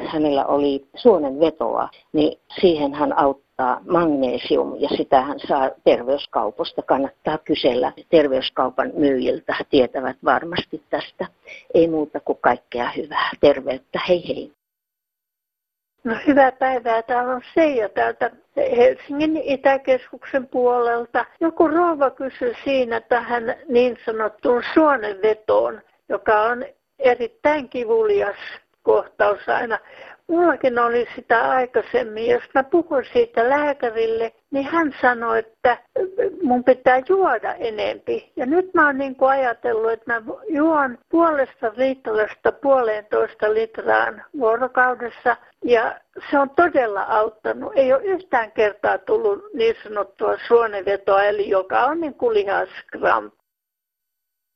hänellä 0.07 0.45
oli 0.45 0.85
suonen 0.95 1.39
vetoa, 1.39 1.89
niin 2.13 2.39
siihen 2.61 2.93
hän 2.93 3.17
auttaa 3.61 3.81
magnesium 3.87 4.75
ja 4.79 4.89
sitä 4.89 5.21
hän 5.21 5.39
saa 5.39 5.69
terveyskauposta. 5.83 6.81
Kannattaa 6.81 7.37
kysellä 7.37 7.91
terveyskaupan 8.09 8.91
myyjiltä, 8.93 9.55
tietävät 9.69 10.17
varmasti 10.25 10.83
tästä. 10.89 11.27
Ei 11.73 11.87
muuta 11.87 12.19
kuin 12.19 12.37
kaikkea 12.41 12.89
hyvää. 12.97 13.29
Terveyttä, 13.39 13.99
hei 14.07 14.27
hei. 14.27 14.51
No 16.03 16.15
hyvää 16.27 16.51
päivää. 16.51 17.01
Täällä 17.01 17.33
on 17.33 17.41
Seija 17.53 17.89
täältä 17.89 18.31
Helsingin 18.77 19.37
Itäkeskuksen 19.37 20.47
puolelta. 20.47 21.25
Joku 21.39 21.67
rouva 21.67 22.09
kysyi 22.09 22.53
siinä 22.63 23.01
tähän 23.01 23.55
niin 23.69 23.97
sanottuun 24.05 24.63
suonenvetoon, 24.73 25.81
joka 26.09 26.41
on 26.41 26.65
erittäin 26.99 27.69
kivulias 27.69 28.37
kohtaus 28.83 29.49
aina. 29.49 29.79
Mullakin 30.31 30.79
oli 30.79 31.07
sitä 31.15 31.49
aikaisemmin. 31.49 32.27
Jos 32.27 32.43
mä 32.55 32.63
puhun 32.63 33.03
siitä 33.13 33.49
lääkärille, 33.49 34.33
niin 34.51 34.65
hän 34.65 34.95
sanoi, 35.01 35.39
että 35.39 35.77
mun 36.43 36.63
pitää 36.63 37.01
juoda 37.09 37.53
enempi. 37.53 38.31
Ja 38.35 38.45
nyt 38.45 38.73
mä 38.73 38.85
oon 38.85 38.97
niin 38.97 39.15
kuin 39.15 39.31
ajatellut, 39.31 39.91
että 39.91 40.13
mä 40.13 40.21
juon 40.49 40.97
puolesta 41.09 41.71
litrasta 41.75 42.51
puolentoista 42.51 43.53
litraan 43.53 44.23
vuorokaudessa. 44.39 45.37
Ja 45.65 45.99
se 46.31 46.39
on 46.39 46.49
todella 46.49 47.03
auttanut. 47.03 47.73
Ei 47.75 47.93
ole 47.93 48.03
yhtään 48.03 48.51
kertaa 48.51 48.97
tullut 48.97 49.43
niin 49.53 49.75
sanottua 49.83 50.37
suonevetoa, 50.47 51.23
eli 51.23 51.49
joka 51.49 51.85
on 51.85 52.01
niin 52.01 52.13
kuin 52.15 52.33
lihaskramp. 52.33 53.33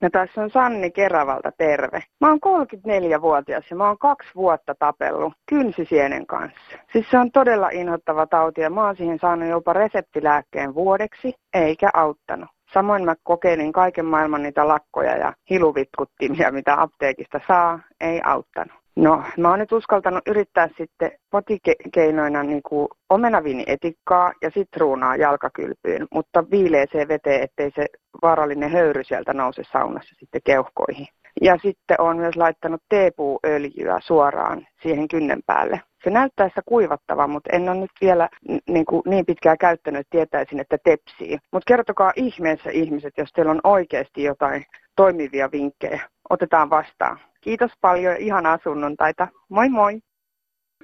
Ja 0.02 0.10
tässä 0.10 0.42
on 0.42 0.50
Sanni 0.50 0.92
Keravalta 0.92 1.52
terve. 1.58 2.04
Mä 2.22 2.28
oon 2.30 2.40
34-vuotias 2.46 3.66
ja 3.70 3.75
mä 3.75 3.88
oon 3.88 3.98
kaksi 3.98 4.30
vuotta 4.36 4.75
tapellut 4.80 5.34
kynsisienen 5.50 6.25
kanssa. 6.28 6.78
Siis 6.92 7.10
se 7.12 7.18
on 7.18 7.32
todella 7.32 7.70
inhottava 7.70 8.28
tauti 8.28 8.62
ja 8.62 8.70
mä 8.70 8.86
oon 8.86 8.96
siihen 8.96 9.20
saanut 9.20 9.50
jopa 9.50 9.74
reseptilääkkeen 9.74 10.75
vuodeksi, 10.75 11.34
eikä 11.54 11.90
auttanut. 11.94 12.50
Samoin 12.74 13.06
mä 13.06 13.16
kokeilin 13.24 13.72
kaiken 13.72 14.06
maailman 14.06 14.44
niitä 14.44 14.68
lakkoja 14.68 15.18
ja 15.18 15.34
hiluvitkuttimia, 15.50 16.52
mitä 16.52 16.82
apteekista 16.82 17.40
saa, 17.48 17.80
ei 18.00 18.22
auttanut. 18.24 18.85
No, 18.96 19.24
mä 19.38 19.50
oon 19.50 19.60
nyt 19.60 19.72
uskaltanut 19.72 20.28
yrittää 20.28 20.70
sitten 20.78 21.12
potikeinoina 21.32 22.44
niin 22.44 22.62
kuin 22.64 22.88
omenaviinietikkaa 23.10 24.34
ja 24.42 24.50
sitruunaa 24.54 25.16
jalkakylpyyn, 25.16 26.08
mutta 26.14 26.44
viileeseen 26.52 27.08
veteen, 27.08 27.44
ettei 27.44 27.72
se 27.75 27.86
vaarallinen 28.22 28.72
höyry 28.72 29.04
sieltä 29.04 29.34
nouse 29.34 29.64
saunassa 29.72 30.16
sitten 30.20 30.42
keuhkoihin. 30.46 31.08
Ja 31.42 31.58
sitten 31.62 32.02
on 32.02 32.18
myös 32.18 32.36
laittanut 32.36 32.82
teepuuöljyä 32.90 34.00
suoraan 34.00 34.68
siihen 34.82 35.08
kynnen 35.08 35.44
päälle. 35.46 35.82
Se 36.04 36.10
näyttää 36.10 36.50
sitä 36.50 36.62
kuivattava, 36.66 37.28
mutta 37.28 37.50
en 37.54 37.70
ole 37.70 37.78
nyt 37.78 37.92
vielä 38.02 38.30
niin, 38.68 38.86
kuin 38.86 39.02
niin 39.06 39.25
pitkään 39.25 39.58
käyttänyt, 39.58 40.00
että 40.00 40.12
tietäisin, 40.12 40.60
että 40.60 40.78
tepsii. 40.84 41.38
Mutta 41.52 41.68
kertokaa 41.68 42.12
ihmeessä 42.16 42.70
ihmiset, 42.70 43.14
jos 43.18 43.32
teillä 43.32 43.52
on 43.52 43.62
oikeasti 43.64 44.24
jotain 44.24 44.66
toimivia 44.96 45.52
vinkkejä. 45.52 46.10
Otetaan 46.30 46.70
vastaan. 46.70 47.20
Kiitos 47.42 47.72
paljon 47.82 48.14
ja 48.14 48.18
ihanaa 48.18 48.60
sunnuntaita. 48.64 49.28
Moi 49.50 49.70
moi! 49.70 50.00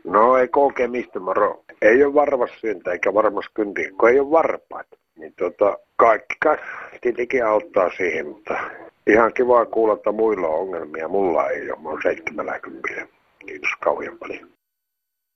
No 0.03 0.37
ei 0.37 0.47
koke 0.47 0.87
mistä 0.87 1.19
moro. 1.19 1.63
Ei 1.81 2.03
ole 2.03 2.13
varmas 2.13 2.49
syntä 2.61 2.91
eikä 2.91 3.13
varmas 3.13 3.45
kynti, 3.53 3.91
kun 3.99 4.09
ei 4.09 4.19
ole 4.19 4.31
varpaat. 4.31 4.87
Niin 5.17 5.33
tota, 5.37 5.77
kaikki 5.95 6.35
tietenkin 7.01 7.45
auttaa 7.45 7.89
siihen, 7.97 8.27
mutta 8.27 8.53
ihan 9.07 9.33
kiva 9.33 9.65
kuulla, 9.65 9.93
että 9.93 10.11
muilla 10.11 10.47
on 10.47 10.59
ongelmia. 10.59 11.07
Mulla 11.07 11.49
ei 11.49 11.71
ole, 11.71 11.81
mä 11.81 11.89
oon 11.89 12.01
70. 12.03 13.07
Kiitos 13.45 13.69
kauhean 13.83 14.17
paljon. 14.17 14.49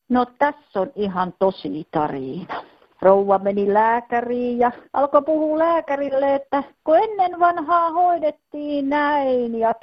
No 0.10 0.26
tässä 0.40 0.80
on 0.80 0.92
ihan 0.96 1.34
tosi 1.40 1.88
tarina 1.92 2.75
rouva 3.06 3.38
meni 3.40 3.74
lääkäriin 3.74 4.60
ja 4.60 4.72
alkoi 4.94 5.22
puhua 5.22 5.60
lääkärille, 5.60 6.36
että 6.36 6.64
kun 6.84 6.98
ennen 6.98 7.40
vanhaa 7.40 7.92
hoidettiin 7.92 8.90
näin 8.90 9.60
ja 9.60 9.74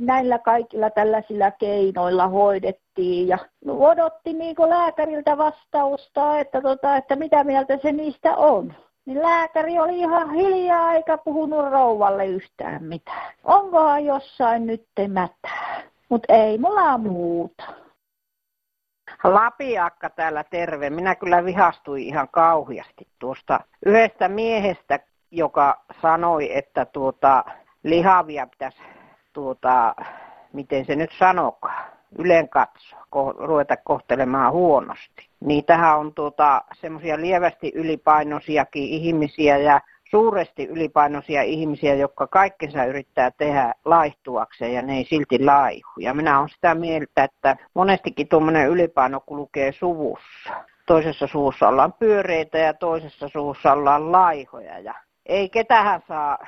näillä 0.00 0.38
kaikilla 0.38 0.90
tällaisilla 0.90 1.50
keinoilla 1.50 2.28
hoidettiin 2.28 3.28
ja 3.28 3.38
odotti 3.68 4.32
niin 4.32 4.56
lääkäriltä 4.68 5.38
vastausta, 5.38 6.38
että, 6.38 6.60
tota, 6.60 6.96
että 6.96 7.16
mitä 7.16 7.44
mieltä 7.44 7.78
se 7.82 7.92
niistä 7.92 8.36
on. 8.36 8.74
Niin 9.06 9.22
lääkäri 9.22 9.78
oli 9.78 9.98
ihan 9.98 10.30
hiljaa 10.30 10.94
eikä 10.94 11.18
puhunut 11.18 11.70
rouvalle 11.70 12.26
yhtään 12.26 12.84
mitään. 12.84 13.34
Onkohan 13.44 14.04
jossain 14.04 14.66
nyt 14.66 14.86
mätää? 15.08 15.82
Mutta 16.08 16.34
ei 16.34 16.58
mulla 16.58 16.98
muuta. 16.98 17.87
Lapiakka 19.24 20.10
täällä 20.10 20.44
terve. 20.44 20.90
Minä 20.90 21.14
kyllä 21.14 21.44
vihastuin 21.44 22.02
ihan 22.02 22.28
kauheasti 22.28 23.08
tuosta 23.18 23.60
yhdestä 23.86 24.28
miehestä, 24.28 24.98
joka 25.30 25.84
sanoi, 26.02 26.56
että 26.56 26.84
tuota, 26.84 27.44
lihavia 27.82 28.46
pitäisi, 28.46 28.78
tuota, 29.32 29.94
miten 30.52 30.84
se 30.84 30.96
nyt 30.96 31.10
sanokaa, 31.18 31.86
ylen 32.18 32.48
katsoa, 32.48 32.98
ko- 33.16 33.46
ruveta 33.46 33.76
kohtelemaan 33.76 34.52
huonosti. 34.52 35.28
Niitähän 35.40 35.98
on 35.98 36.14
tuota, 36.14 36.62
semmoisia 36.74 37.20
lievästi 37.20 37.72
ylipainoisiakin 37.74 38.84
ihmisiä 38.84 39.56
ja 39.56 39.80
suuresti 40.10 40.66
ylipainoisia 40.66 41.42
ihmisiä, 41.42 41.94
jotka 41.94 42.26
kaikkensa 42.26 42.84
yrittää 42.84 43.30
tehdä 43.30 43.74
laihtuakseen 43.84 44.72
ja 44.72 44.82
ne 44.82 44.96
ei 44.96 45.04
silti 45.04 45.44
laihu. 45.44 45.90
Ja 46.00 46.14
minä 46.14 46.38
olen 46.38 46.48
sitä 46.48 46.74
mieltä, 46.74 47.24
että 47.24 47.56
monestikin 47.74 48.28
tuommoinen 48.28 48.68
ylipaino 48.68 49.20
kulkee 49.20 49.72
suvussa. 49.72 50.52
Toisessa 50.86 51.26
suussa 51.26 51.68
ollaan 51.68 51.92
pyöreitä 51.92 52.58
ja 52.58 52.74
toisessa 52.74 53.28
suussa 53.28 53.72
ollaan 53.72 54.12
laihoja. 54.12 54.78
Ja 54.78 54.94
ei 55.26 55.48
ketähän 55.48 56.00
saa 56.08 56.38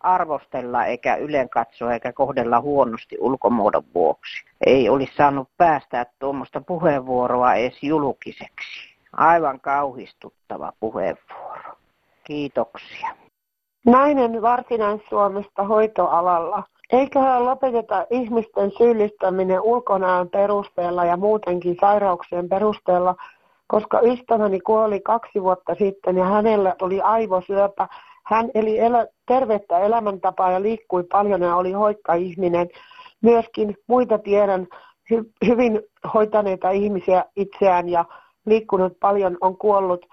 arvostella 0.00 0.84
eikä 0.84 1.16
ylen 1.16 1.48
katsoa 1.48 1.92
eikä 1.92 2.12
kohdella 2.12 2.60
huonosti 2.60 3.16
ulkomuodon 3.20 3.84
vuoksi. 3.94 4.44
Ei 4.66 4.88
olisi 4.88 5.12
saanut 5.16 5.48
päästää 5.56 6.06
tuommoista 6.18 6.60
puheenvuoroa 6.60 7.54
edes 7.54 7.82
julkiseksi. 7.82 8.94
Aivan 9.12 9.60
kauhistuttava 9.60 10.72
puheenvuoro. 10.80 11.73
Kiitoksia. 12.24 13.08
Nainen 13.86 14.42
Varsinais-Suomesta 14.42 15.62
hoitoalalla. 15.62 16.62
Eiköhän 16.92 17.44
lopeteta 17.44 18.06
ihmisten 18.10 18.72
syyllistäminen 18.78 19.60
ulkonaan 19.60 20.28
perusteella 20.28 21.04
ja 21.04 21.16
muutenkin 21.16 21.76
sairauksien 21.80 22.48
perusteella, 22.48 23.14
koska 23.66 24.00
ystäväni 24.00 24.60
kuoli 24.60 25.00
kaksi 25.00 25.42
vuotta 25.42 25.74
sitten 25.74 26.16
ja 26.16 26.24
hänellä 26.24 26.74
tuli 26.78 27.00
aivosyöpä. 27.00 27.88
Hän 28.26 28.50
eli 28.54 28.78
elä, 28.78 29.06
tervettä 29.26 29.78
elämäntapaa 29.78 30.52
ja 30.52 30.62
liikkui 30.62 31.04
paljon 31.12 31.42
ja 31.42 31.56
oli 31.56 31.72
hoikka 31.72 32.14
ihminen. 32.14 32.68
Myöskin 33.20 33.76
muita 33.86 34.18
tiedän 34.18 34.66
hy, 35.10 35.32
hyvin 35.46 35.80
hoitaneita 36.14 36.70
ihmisiä 36.70 37.24
itseään 37.36 37.88
ja 37.88 38.04
liikkunut 38.46 38.92
paljon 39.00 39.36
on 39.40 39.56
kuollut 39.56 40.06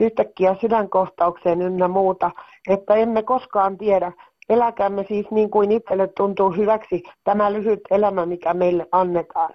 yhtäkkiä 0.00 0.56
sydänkohtaukseen 0.60 1.62
ynnä 1.62 1.88
muuta, 1.88 2.30
että 2.68 2.94
emme 2.94 3.22
koskaan 3.22 3.78
tiedä. 3.78 4.12
Eläkäämme 4.48 5.04
siis 5.08 5.30
niin 5.30 5.50
kuin 5.50 5.72
itselle 5.72 6.08
tuntuu 6.16 6.50
hyväksi 6.50 7.02
tämä 7.24 7.52
lyhyt 7.52 7.80
elämä, 7.90 8.26
mikä 8.26 8.54
meille 8.54 8.86
annetaan. 8.92 9.52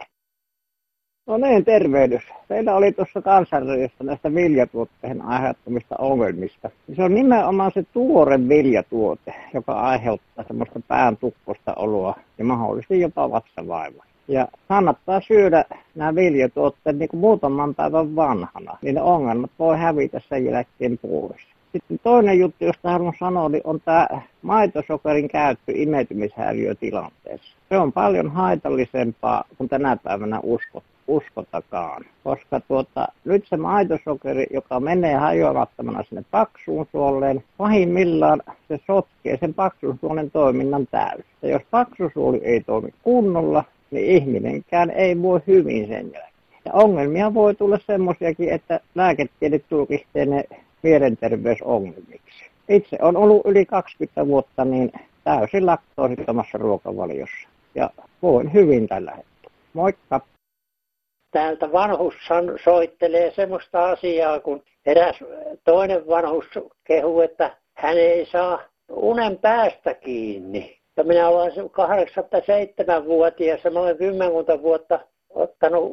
No 1.28 1.38
niin, 1.38 1.66
tervehdys. 1.66 2.24
Teillä 2.48 2.76
oli 2.76 2.92
tuossa 2.92 3.22
kansanradiossa 3.22 4.04
näistä 4.04 4.34
viljatuotteen 4.34 5.22
aiheuttamista 5.22 5.96
ongelmista. 6.00 6.70
Se 6.96 7.04
on 7.04 7.16
nimenomaan 7.16 7.72
se 7.74 7.84
tuore 7.94 8.48
viljatuote, 8.50 9.34
joka 9.54 9.74
aiheuttaa 9.74 10.46
semmoista 10.48 10.80
pään 10.88 11.18
tukkosta 11.18 11.74
oloa 11.76 12.16
ja 12.38 12.46
mahdollisesti 12.46 13.00
jopa 13.00 13.32
vatsavaivaa. 13.32 14.11
Ja 14.32 14.48
kannattaa 14.68 15.22
syödä 15.22 15.66
nämä 15.96 16.16
viljatuotteet 16.16 16.98
niin 16.98 17.10
muutaman 17.14 17.76
päivän 17.76 18.16
vanhana, 18.16 18.78
niin 18.82 18.96
ne 18.96 19.02
ongelmat 19.02 19.52
voi 19.60 19.78
hävitä 19.78 20.22
sen 20.30 20.46
jälkeen 20.46 20.98
pois. 20.98 21.42
Sitten 21.72 22.00
toinen 22.04 22.40
juttu, 22.40 22.66
josta 22.66 22.92
haluan 22.92 23.14
sanoa, 23.20 23.50
niin 23.50 23.62
on 23.64 23.82
tämä 23.86 24.08
maitosokerin 24.42 25.30
käyttö 25.30 25.72
imeytymishäiriötilanteessa. 25.76 27.56
Se 27.70 27.78
on 27.78 27.92
paljon 27.92 28.32
haitallisempaa 28.32 29.44
kuin 29.58 29.70
tänä 29.70 29.98
päivänä 30.04 30.40
uskot, 30.44 30.84
uskotakaan, 31.08 32.06
koska 32.24 32.60
tuota, 32.60 33.08
nyt 33.26 33.48
se 33.48 33.58
maitosokeri, 33.58 34.46
joka 34.54 34.80
menee 34.80 35.16
hajoamattomana 35.16 36.04
sinne 36.04 36.24
paksuun 36.32 36.88
suoleen, 36.92 37.44
pahimmillaan 37.58 38.42
se 38.68 38.80
sotkee 38.88 39.38
sen 39.38 39.54
paksun 39.54 39.98
suolen 40.02 40.32
toiminnan 40.32 40.88
täysin. 40.92 41.26
Ja 41.42 41.50
jos 41.50 41.62
paksusuoli 41.72 42.42
ei 42.44 42.62
toimi 42.62 42.94
kunnolla, 43.04 43.64
niin 43.92 44.06
ihminenkään 44.06 44.92
ei 44.92 45.22
voi 45.22 45.40
hyvin 45.48 45.88
sen 45.88 46.12
jälkeen. 46.14 46.32
Ja 46.66 46.74
ongelmia 46.74 47.34
voi 47.34 47.56
tulla 47.56 47.80
semmoisiakin, 47.88 48.50
että 48.50 48.80
lääketiede 48.96 49.60
tulkitsee 49.60 50.26
ne 50.26 50.44
mielenterveysongelmiksi. 50.84 52.52
Itse 52.70 52.98
on 53.02 53.18
ollut 53.18 53.46
yli 53.46 53.66
20 53.66 54.28
vuotta 54.28 54.66
niin 54.66 54.92
täysin 55.24 55.66
laktoosittomassa 55.66 56.58
ruokavaliossa 56.58 57.48
ja 57.76 57.90
voin 58.22 58.54
hyvin 58.54 58.88
tällä 58.88 59.12
hetkellä. 59.12 59.56
Moikka! 59.74 60.22
Täältä 61.32 61.72
vanhus 61.72 62.14
soittelee 62.64 63.32
semmoista 63.32 63.90
asiaa, 63.90 64.40
kun 64.40 64.64
eräs 64.86 65.16
toinen 65.64 66.08
vanhus 66.08 66.46
kehuu, 66.84 67.22
että 67.22 67.58
hän 67.74 67.98
ei 67.98 68.26
saa 68.26 68.60
unen 68.90 69.38
päästä 69.38 69.94
kiinni. 69.94 70.81
Ja 70.98 71.04
minä 71.04 71.30
olen 71.30 71.52
87-vuotias 71.52 73.64
ja 73.64 73.72
olen 73.76 73.98
kymmenkunta 73.98 74.62
vuotta 74.62 75.00
ottanut 75.30 75.92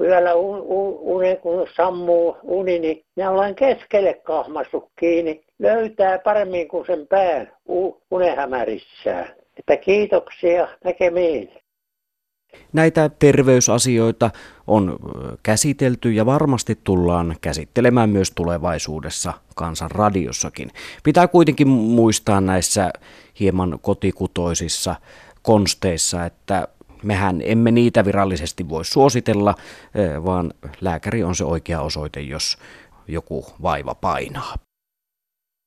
yöllä 0.00 0.34
unen, 0.34 1.38
kun 1.38 1.66
sammuu 1.76 2.36
uni, 2.42 2.78
niin 2.78 3.04
minä 3.16 3.30
olen 3.30 3.54
keskelle 3.54 4.14
kahmassut 4.14 4.88
kiinni. 4.98 5.44
Löytää 5.58 6.18
paremmin 6.18 6.68
kuin 6.68 6.86
sen 6.86 7.06
pään 7.06 7.52
unehämärissään. 8.10 9.28
Että 9.58 9.76
kiitoksia 9.76 10.68
näkemiin. 10.84 11.52
Näitä 12.72 13.08
terveysasioita 13.08 14.30
on 14.66 14.98
käsitelty 15.42 16.12
ja 16.12 16.26
varmasti 16.26 16.78
tullaan 16.84 17.36
käsittelemään 17.40 18.10
myös 18.10 18.30
tulevaisuudessa 18.30 19.32
kansan 19.54 19.90
radiossakin. 19.90 20.70
Pitää 21.04 21.28
kuitenkin 21.28 21.68
muistaa 21.68 22.40
näissä 22.40 22.90
hieman 23.40 23.78
kotikutoisissa 23.82 24.96
konsteissa, 25.42 26.24
että 26.24 26.68
mehän 27.02 27.42
emme 27.44 27.70
niitä 27.70 28.04
virallisesti 28.04 28.68
voi 28.68 28.84
suositella, 28.84 29.54
vaan 30.24 30.54
lääkäri 30.80 31.24
on 31.24 31.34
se 31.34 31.44
oikea 31.44 31.80
osoite, 31.80 32.20
jos 32.20 32.58
joku 33.08 33.46
vaiva 33.62 33.94
painaa. 33.94 34.54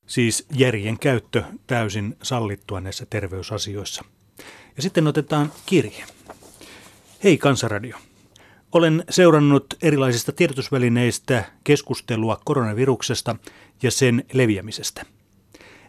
Siis 0.07 0.47
järjen 0.55 0.99
käyttö 0.99 1.43
täysin 1.67 2.17
sallittua 2.23 2.81
näissä 2.81 3.05
terveysasioissa. 3.09 4.05
Ja 4.75 4.81
sitten 4.81 5.07
otetaan 5.07 5.51
kirje. 5.65 6.03
Hei 7.23 7.37
Kansaradio. 7.37 7.97
Olen 8.71 9.03
seurannut 9.09 9.65
erilaisista 9.81 10.31
tiedotusvälineistä 10.31 11.43
keskustelua 11.63 12.41
koronaviruksesta 12.45 13.35
ja 13.83 13.91
sen 13.91 14.23
leviämisestä. 14.33 15.05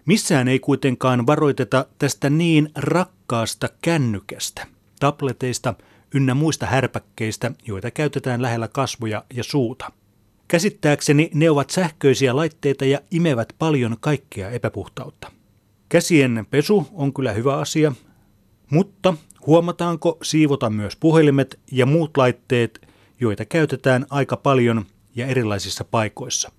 Missään 0.07 0.49
ei 0.49 0.59
kuitenkaan 0.59 1.27
varoiteta 1.27 1.87
tästä 1.99 2.31
niin 2.31 2.71
rakkaasta 2.75 3.69
kännykästä, 3.83 4.67
tableteista 5.01 5.75
ynnä 6.15 6.35
muista 6.35 6.67
härpäkkeistä, 6.67 7.53
joita 7.67 7.91
käytetään 7.91 8.43
lähellä 8.43 8.69
kasvoja 8.69 9.25
ja 9.35 9.45
suuta. 9.45 9.93
Käsittääkseni 10.49 11.31
ne 11.35 11.51
ovat 11.51 11.71
sähköisiä 11.71 12.37
laitteita 12.37 12.85
ja 12.85 13.01
imevät 13.11 13.53
paljon 13.59 13.97
kaikkea 14.01 14.51
epäpuhtautta. 14.51 15.33
Käsien 15.89 16.47
pesu 16.51 16.89
on 16.93 17.15
kyllä 17.15 17.33
hyvä 17.33 17.57
asia, 17.57 17.93
mutta 18.71 19.15
huomataanko 19.47 20.19
siivota 20.23 20.71
myös 20.71 20.97
puhelimet 20.97 21.59
ja 21.73 21.87
muut 21.87 22.17
laitteet, 22.17 22.89
joita 23.21 23.45
käytetään 23.45 24.07
aika 24.11 24.37
paljon 24.37 24.85
ja 25.17 25.27
erilaisissa 25.27 25.85
paikoissa? 25.85 26.53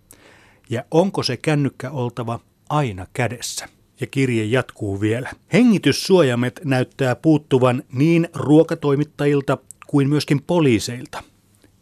Ja 0.69 0.83
onko 0.91 1.23
se 1.23 1.37
kännykkä 1.37 1.91
oltava 1.91 2.39
aina 2.69 3.07
kädessä? 3.13 3.67
Ja 3.99 4.07
kirje 4.07 4.43
jatkuu 4.43 5.01
vielä. 5.01 5.31
Hengityssuojamet 5.53 6.61
näyttää 6.63 7.15
puuttuvan 7.15 7.83
niin 7.93 8.29
ruokatoimittajilta 8.33 9.57
kuin 9.87 10.09
myöskin 10.09 10.41
poliiseilta. 10.43 11.23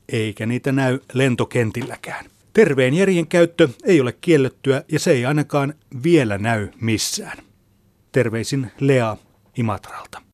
Eikä 0.09 0.45
niitä 0.45 0.71
näy 0.71 0.99
lentokentilläkään. 1.13 2.25
Terveen 2.53 2.93
järjen 2.93 3.27
käyttö 3.27 3.69
ei 3.83 4.01
ole 4.01 4.11
kiellettyä 4.21 4.83
ja 4.91 4.99
se 4.99 5.11
ei 5.11 5.25
ainakaan 5.25 5.73
vielä 6.03 6.37
näy 6.37 6.67
missään. 6.81 7.37
Terveisin 8.11 8.71
Lea 8.79 9.17
Imatralta. 9.57 10.28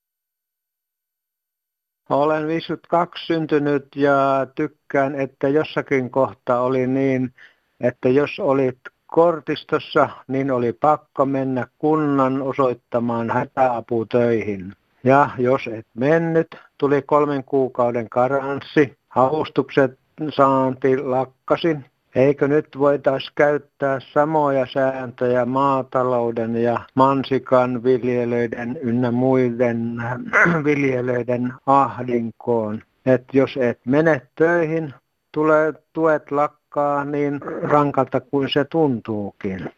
Olen 2.09 2.47
52 2.47 3.25
syntynyt 3.25 3.87
ja 3.95 4.47
tykkään, 4.55 5.15
että 5.15 5.47
jossakin 5.47 6.09
kohta 6.09 6.59
oli 6.59 6.87
niin, 6.87 7.33
että 7.81 8.09
jos 8.09 8.39
olit 8.39 8.77
kortistossa, 9.07 10.09
niin 10.27 10.51
oli 10.51 10.73
pakko 10.73 11.25
mennä 11.25 11.67
kunnan 11.77 12.41
osoittamaan 12.41 13.29
hätäaputöihin. 13.29 14.73
Ja 15.03 15.29
jos 15.37 15.67
et 15.67 15.87
mennyt, 15.93 16.47
tuli 16.77 17.01
kolmen 17.01 17.43
kuukauden 17.43 18.09
karanssi, 18.09 18.97
avustukset 19.15 19.99
saanti 20.29 20.97
lakkasi 20.97 21.77
Eikö 22.15 22.47
nyt 22.47 22.67
voitaisiin 22.79 23.33
käyttää 23.35 23.99
samoja 23.99 24.65
sääntöjä 24.65 25.45
maatalouden 25.45 26.55
ja 26.55 26.79
mansikan 26.93 27.83
viljelijöiden 27.83 28.79
ynnä 28.81 29.11
muiden 29.11 29.95
viljelijöiden 30.65 31.53
ahdinkoon? 31.65 32.81
Että 33.05 33.37
jos 33.37 33.57
et 33.57 33.79
mene 33.85 34.21
töihin, 34.35 34.93
tulee 35.31 35.73
tuet 35.93 36.31
lakkaa 36.31 37.05
niin 37.05 37.41
rankalta 37.61 38.21
kuin 38.21 38.49
se 38.53 38.65
tuntuukin. 38.65 39.69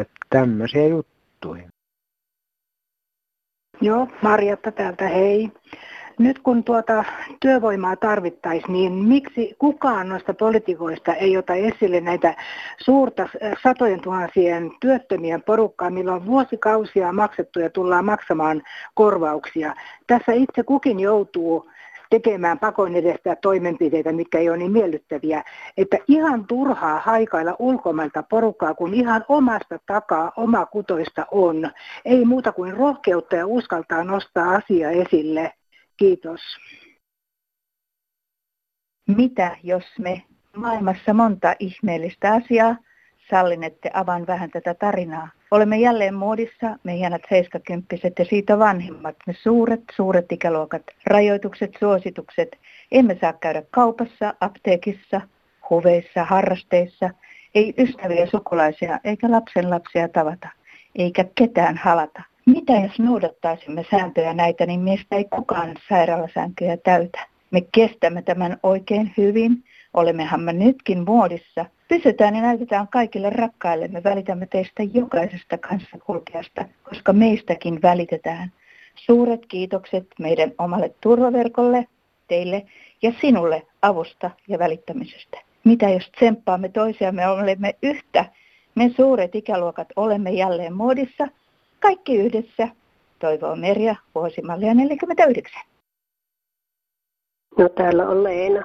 Että 0.00 0.14
tämmöisiä 0.30 0.86
juttuja. 0.86 1.68
Joo, 3.80 4.08
Marjatta 4.22 4.72
täältä 4.72 5.08
hei 5.08 5.52
nyt 6.18 6.38
kun 6.38 6.64
tuota 6.64 7.04
työvoimaa 7.40 7.96
tarvittaisiin, 7.96 8.72
niin 8.72 8.92
miksi 8.92 9.56
kukaan 9.58 10.08
noista 10.08 10.34
politikoista 10.34 11.14
ei 11.14 11.36
ota 11.36 11.54
esille 11.54 12.00
näitä 12.00 12.34
suurta 12.78 13.22
äh, 13.22 13.52
satojen 13.62 14.00
tuhansien 14.00 14.70
työttömien 14.80 15.42
porukkaa, 15.42 15.90
millä 15.90 16.12
on 16.12 16.26
vuosikausia 16.26 17.12
maksettu 17.12 17.60
ja 17.60 17.70
tullaan 17.70 18.04
maksamaan 18.04 18.62
korvauksia. 18.94 19.74
Tässä 20.06 20.32
itse 20.32 20.62
kukin 20.62 21.00
joutuu 21.00 21.66
tekemään 22.10 22.58
pakon 22.58 22.96
edestä 22.96 23.36
toimenpiteitä, 23.36 24.12
mitkä 24.12 24.38
ei 24.38 24.48
ole 24.48 24.58
niin 24.58 24.72
miellyttäviä, 24.72 25.42
että 25.76 25.98
ihan 26.08 26.46
turhaa 26.46 27.00
haikailla 27.00 27.56
ulkomailta 27.58 28.22
porukkaa, 28.22 28.74
kun 28.74 28.94
ihan 28.94 29.24
omasta 29.28 29.78
takaa 29.86 30.32
oma 30.36 30.66
kutoista 30.66 31.26
on. 31.30 31.70
Ei 32.04 32.24
muuta 32.24 32.52
kuin 32.52 32.76
rohkeutta 32.76 33.36
ja 33.36 33.46
uskaltaa 33.46 34.04
nostaa 34.04 34.50
asia 34.50 34.90
esille. 34.90 35.52
Kiitos. 35.96 36.40
Mitä 39.08 39.56
jos 39.62 39.84
me 39.98 40.22
maailmassa 40.56 41.14
monta 41.14 41.54
ihmeellistä 41.58 42.32
asiaa 42.32 42.76
sallinette 43.30 43.90
avan 43.94 44.26
vähän 44.26 44.50
tätä 44.50 44.74
tarinaa. 44.74 45.28
Olemme 45.50 45.78
jälleen 45.78 46.14
muodissa, 46.14 46.78
me 46.84 46.98
hienot 46.98 47.22
70 47.28 47.96
ja 48.18 48.24
siitä 48.24 48.58
vanhimmat, 48.58 49.16
me 49.26 49.34
suuret, 49.42 49.80
suuret 49.96 50.32
ikäluokat, 50.32 50.82
rajoitukset, 51.06 51.70
suositukset. 51.80 52.58
Emme 52.92 53.18
saa 53.20 53.32
käydä 53.32 53.62
kaupassa, 53.70 54.34
apteekissa, 54.40 55.20
huveissa, 55.70 56.24
harrasteissa, 56.24 57.10
ei 57.54 57.74
ystäviä, 57.78 58.26
sukulaisia 58.26 59.00
eikä 59.04 59.30
lapsen 59.30 59.70
lapsia 59.70 60.08
tavata, 60.08 60.48
eikä 60.94 61.24
ketään 61.34 61.76
halata. 61.76 62.22
Mitä 62.46 62.72
jos 62.72 62.98
noudattaisimme 62.98 63.84
sääntöjä 63.90 64.34
näitä, 64.34 64.66
niin 64.66 64.80
meistä 64.80 65.16
ei 65.16 65.24
kukaan 65.24 65.76
sairaalasääntöjä 65.88 66.76
täytä. 66.76 67.26
Me 67.50 67.60
kestämme 67.72 68.22
tämän 68.22 68.56
oikein 68.62 69.12
hyvin, 69.16 69.64
olemmehan 69.94 70.40
me 70.40 70.52
nytkin 70.52 71.04
muodissa. 71.04 71.66
Pysytään 71.88 72.34
ja 72.36 72.42
näytetään 72.42 72.88
kaikille 72.88 73.30
rakkaille, 73.30 73.88
me 73.88 74.04
välitämme 74.04 74.46
teistä 74.46 74.82
jokaisesta 74.82 75.58
kanssakulkijasta, 75.58 76.64
koska 76.82 77.12
meistäkin 77.12 77.82
välitetään. 77.82 78.52
Suuret 78.94 79.46
kiitokset 79.48 80.06
meidän 80.18 80.52
omalle 80.58 80.94
turvaverkolle, 81.00 81.86
teille 82.28 82.66
ja 83.02 83.12
sinulle 83.20 83.62
avusta 83.82 84.30
ja 84.48 84.58
välittämisestä. 84.58 85.38
Mitä 85.64 85.88
jos 85.88 86.10
tsemppaamme 86.10 86.68
toisiamme, 86.68 87.28
olemme 87.28 87.74
yhtä, 87.82 88.24
me 88.74 88.90
suuret 88.96 89.34
ikäluokat 89.34 89.88
olemme 89.96 90.30
jälleen 90.30 90.76
muodissa, 90.76 91.28
kaikki 91.80 92.16
yhdessä. 92.16 92.68
Toivoo 93.18 93.56
Merja, 93.56 93.96
vuosimallia 94.14 94.74
49. 94.74 95.62
No 97.58 97.68
täällä 97.68 98.08
on 98.08 98.24
Leena. 98.24 98.62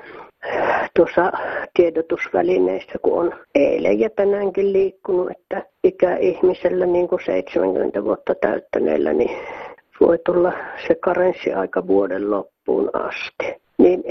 Tuossa 0.96 1.32
tiedotusvälineissä, 1.74 2.94
kun 3.02 3.20
on 3.20 3.34
eilen 3.56 4.00
ja 4.00 4.10
tänäänkin 4.10 4.74
liikkunut, 4.74 5.32
että 5.32 5.66
ikäihmisellä 5.84 6.86
niin 6.86 7.08
kuin 7.08 7.26
70 7.26 8.04
vuotta 8.04 8.36
täyttäneellä, 8.36 9.14
niin 9.14 9.38
voi 10.02 10.20
tulla 10.26 10.54
se 10.88 10.96
karenssiaika 10.96 11.88
vuoden 11.88 12.32
loppuun 12.32 12.90
asti. 12.94 13.62
Niin 13.78 14.04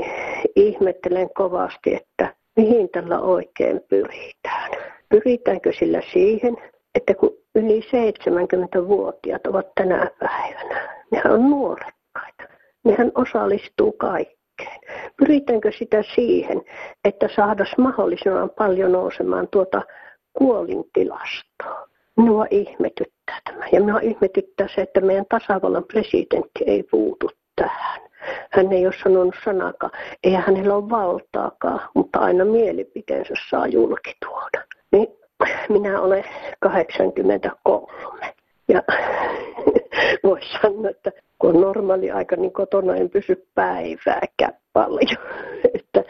ihmettelen 0.56 1.30
kovasti, 1.34 1.94
että 1.94 2.34
mihin 2.56 2.88
tällä 2.88 3.20
oikein 3.20 3.80
pyritään. 3.88 4.70
Pyritäänkö 5.08 5.72
sillä 5.78 6.00
siihen, 6.12 6.56
että 6.94 7.14
kun 7.14 7.36
yli 7.54 7.80
70-vuotiaat 7.80 9.46
ovat 9.46 9.66
tänä 9.74 10.10
päivänä, 10.18 10.88
nehän 11.10 11.32
on 11.32 11.50
nuorekkaita, 11.50 12.44
nehän 12.84 13.12
osallistuu 13.14 13.92
kaikkeen. 13.92 14.80
Pyritäänkö 15.16 15.72
sitä 15.78 16.02
siihen, 16.14 16.62
että 17.04 17.28
saataisiin 17.36 17.80
mahdollisimman 17.80 18.50
paljon 18.50 18.92
nousemaan 18.92 19.48
tuota 19.48 19.82
kuolintilastoa? 20.32 21.88
Minua 22.16 22.46
ihmetyttää 22.50 23.40
tämä. 23.44 23.64
Ja 23.72 23.80
minua 23.80 24.00
ihmetyttää 24.00 24.68
se, 24.74 24.80
että 24.80 25.00
meidän 25.00 25.26
tasavallan 25.28 25.84
presidentti 25.84 26.64
ei 26.66 26.82
puutu 26.82 27.30
tähän. 27.56 28.00
Hän 28.50 28.72
ei 28.72 28.86
ole 28.86 28.94
sanonut 29.02 29.34
sanakaan. 29.44 29.92
Eihän 30.24 30.42
hänellä 30.42 30.74
ole 30.74 30.90
valtaakaan, 30.90 31.80
mutta 31.94 32.18
aina 32.18 32.44
mielipiteensä 32.44 33.34
saa 33.50 33.66
julkituoda. 33.66 34.64
Niin 34.92 35.08
minä 35.68 36.00
olen 36.00 36.24
83. 36.60 37.92
Ja 38.68 38.82
voisi 40.24 40.48
sanoa, 40.62 40.90
että 40.90 41.12
kun 41.38 41.50
on 41.50 41.60
normaali 41.60 42.10
aika, 42.10 42.36
niin 42.36 42.52
kotona 42.52 42.96
en 42.96 43.10
pysy 43.10 43.46
päivääkään 43.54 44.56
paljon. 44.72 45.16
että 45.74 46.04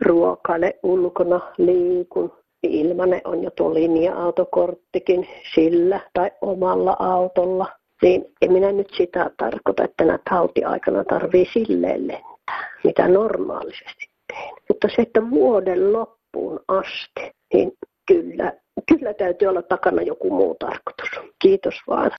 ruokaile 0.00 0.78
ulkona, 0.82 1.40
liikun. 1.58 2.32
Ilmanen 2.62 3.20
on 3.24 3.42
jo 3.42 3.50
tuo 3.50 3.74
linja-autokorttikin 3.74 5.28
sillä 5.54 6.00
tai 6.12 6.30
omalla 6.40 6.96
autolla. 6.98 7.66
Niin 8.02 8.24
en 8.42 8.52
minä 8.52 8.72
nyt 8.72 8.90
sitä 8.96 9.30
tarkoita, 9.36 9.84
että 9.84 10.04
tänä 10.04 10.18
tautiaikana 10.30 11.04
tarvii 11.04 11.48
silleen 11.52 12.08
lentää, 12.08 12.68
mitä 12.84 13.08
normaalisesti 13.08 14.06
teen. 14.26 14.54
Mutta 14.68 14.88
se, 14.88 15.02
että 15.02 15.30
vuoden 15.30 15.92
loppuun 15.92 16.60
asti, 16.68 17.30
niin 17.52 17.72
kyllä, 18.06 18.52
kyllä 18.88 19.14
täytyy 19.14 19.48
olla 19.48 19.62
takana 19.62 20.02
joku 20.02 20.30
muu 20.30 20.56
tarkoitus. 20.58 21.32
Kiitos 21.38 21.74
vaan 21.88 22.10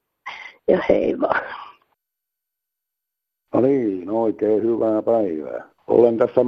ja 0.68 0.80
hei 0.90 1.20
vaan. 1.20 1.42
No 3.54 3.62
niin, 3.62 4.10
oikein 4.10 4.64
hyvää 4.64 5.02
päivää. 5.02 5.64
Olen 5.88 6.18
tässä 6.18 6.42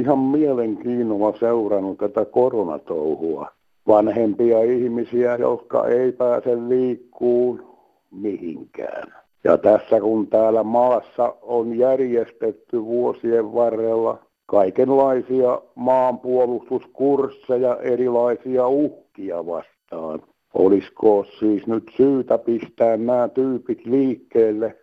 ihan 0.00 0.18
mielenkiinnolla 0.18 1.38
seurannut 1.38 1.98
tätä 1.98 2.24
koronatouhua. 2.24 3.50
Vanhempia 3.88 4.62
ihmisiä, 4.62 5.36
jotka 5.36 5.86
ei 5.86 6.12
pääse 6.12 6.56
liikkuun 6.68 7.76
mihinkään. 8.10 9.14
Ja 9.44 9.58
tässä 9.58 10.00
kun 10.00 10.26
täällä 10.26 10.62
maassa 10.62 11.34
on 11.42 11.78
järjestetty 11.78 12.84
vuosien 12.84 13.54
varrella 13.54 14.25
kaikenlaisia 14.46 15.62
maanpuolustuskursseja 15.74 17.76
erilaisia 17.76 18.68
uhkia 18.68 19.46
vastaan. 19.46 20.22
Olisiko 20.54 21.24
siis 21.38 21.66
nyt 21.66 21.84
syytä 21.96 22.38
pistää 22.38 22.96
nämä 22.96 23.28
tyypit 23.28 23.86
liikkeelle 23.86 24.76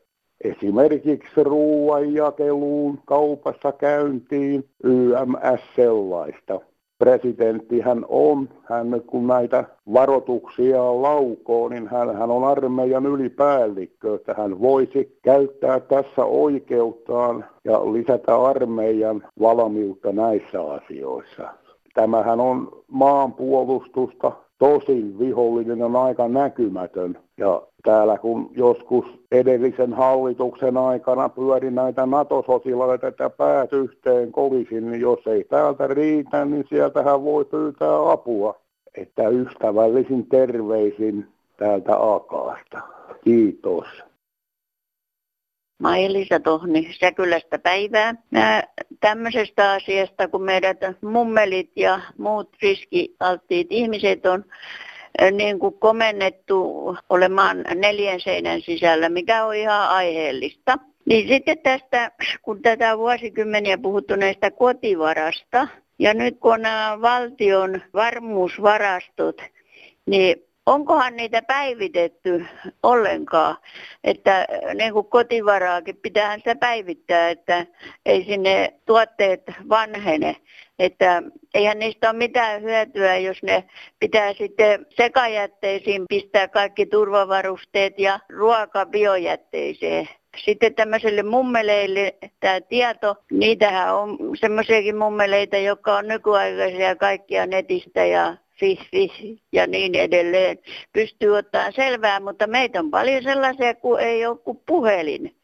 esimerkiksi 0.43 1.43
ruoan 1.43 2.13
jakeluun, 2.13 2.99
kaupassa 3.05 3.71
käyntiin, 3.71 4.69
YMS 4.83 5.61
sellaista. 5.75 6.59
Presidenttihän 6.99 8.05
on, 8.09 8.49
hän 8.63 9.01
kun 9.07 9.27
näitä 9.27 9.63
varoituksia 9.93 11.01
laukoo, 11.01 11.69
niin 11.69 11.87
hän, 11.87 12.15
hän 12.15 12.31
on 12.31 12.43
armeijan 12.43 13.05
ylipäällikkö, 13.05 14.15
että 14.15 14.33
hän 14.37 14.61
voisi 14.61 15.17
käyttää 15.21 15.79
tässä 15.79 16.25
oikeuttaan 16.25 17.45
ja 17.65 17.93
lisätä 17.93 18.41
armeijan 18.41 19.23
valmiutta 19.41 20.11
näissä 20.11 20.61
asioissa. 20.61 21.49
Tämähän 21.93 22.39
on 22.39 22.83
maanpuolustusta, 22.87 24.31
tosin 24.63 25.19
vihollinen 25.19 25.81
on 25.81 25.95
aika 25.95 26.27
näkymätön 26.27 27.17
ja 27.37 27.61
täällä 27.83 28.17
kun 28.17 28.49
joskus 28.55 29.05
edellisen 29.31 29.93
hallituksen 29.93 30.77
aikana 30.77 31.29
pyöri 31.29 31.71
näitä 31.71 32.05
NATO-sotilaita, 32.05 33.07
että 33.07 33.29
päät 33.29 33.73
yhteen 33.73 34.31
kolisin, 34.31 34.91
niin 34.91 35.01
jos 35.01 35.27
ei 35.27 35.43
täältä 35.43 35.87
riitä, 35.87 36.45
niin 36.45 36.65
sieltähän 36.69 37.23
voi 37.23 37.45
pyytää 37.45 38.11
apua. 38.11 38.55
Että 38.95 39.29
ystävällisin 39.29 40.25
terveisin 40.25 41.27
täältä 41.57 42.13
Akaasta. 42.13 42.81
Kiitos. 43.23 43.85
Maija-Liisa 45.83 46.39
Tohni 46.39 46.93
Säkylästä 46.99 47.59
päivää. 47.59 48.15
Mä 48.31 48.63
tämmöisestä 48.99 49.71
asiasta, 49.71 50.27
kun 50.27 50.43
meidät 50.43 50.77
mummelit 51.01 51.71
ja 51.75 51.99
muut 52.17 52.49
riskialttiit 52.61 53.67
ihmiset 53.69 54.25
on 54.25 54.45
niin 55.31 55.59
kuin 55.59 55.79
komennettu 55.79 56.97
olemaan 57.09 57.63
neljän 57.75 58.21
seinän 58.21 58.61
sisällä, 58.61 59.09
mikä 59.09 59.45
on 59.45 59.55
ihan 59.55 59.89
aiheellista. 59.89 60.77
Niin 61.05 61.27
sitten 61.27 61.57
tästä, 61.59 62.11
kun 62.41 62.61
tätä 62.61 62.97
vuosikymmeniä 62.97 63.77
puhuttu 63.77 64.15
näistä 64.15 64.51
kotivarasta, 64.51 65.67
ja 65.99 66.13
nyt 66.13 66.39
kun 66.39 66.61
nämä 66.61 66.97
valtion 67.01 67.81
varmuusvarastot, 67.93 69.41
niin 70.05 70.35
onkohan 70.65 71.15
niitä 71.15 71.41
päivitetty 71.41 72.45
ollenkaan, 72.83 73.57
että 74.03 74.47
niin 74.75 74.93
kuin 74.93 75.05
kotivaraakin 75.05 75.97
pitää 75.97 76.37
sitä 76.37 76.55
päivittää, 76.55 77.29
että 77.29 77.65
ei 78.05 78.23
sinne 78.23 78.73
tuotteet 78.85 79.41
vanhene. 79.69 80.35
Että 80.79 81.23
eihän 81.53 81.79
niistä 81.79 82.09
ole 82.09 82.17
mitään 82.17 82.61
hyötyä, 82.61 83.17
jos 83.17 83.43
ne 83.43 83.63
pitää 83.99 84.33
sitten 84.33 84.85
sekajätteisiin 84.89 86.05
pistää 86.09 86.47
kaikki 86.47 86.85
turvavarusteet 86.85 87.99
ja 87.99 88.19
ruoka 88.29 88.85
biojätteiseen. 88.85 90.09
Sitten 90.45 90.75
tämmöiselle 90.75 91.23
mummeleille 91.23 92.15
tämä 92.39 92.61
tieto, 92.61 93.15
niitähän 93.31 93.95
on 93.95 94.17
semmoisiakin 94.35 94.97
mummeleita, 94.97 95.57
jotka 95.57 95.97
on 95.97 96.07
nykyaikaisia 96.07 96.95
kaikkia 96.95 97.45
netistä 97.45 98.05
ja 98.05 98.37
fi 98.59 98.79
ja 99.51 99.67
niin 99.67 99.95
edelleen 99.95 100.57
pystyy 100.93 101.37
ottamaan 101.37 101.73
selvää, 101.73 102.19
mutta 102.19 102.47
meitä 102.47 102.79
on 102.79 102.91
paljon 102.91 103.23
sellaisia, 103.23 103.73
kun 103.75 103.99
ei 103.99 104.25
ole 104.25 104.37
kuin 104.37 104.61
puhelin. 104.65 105.35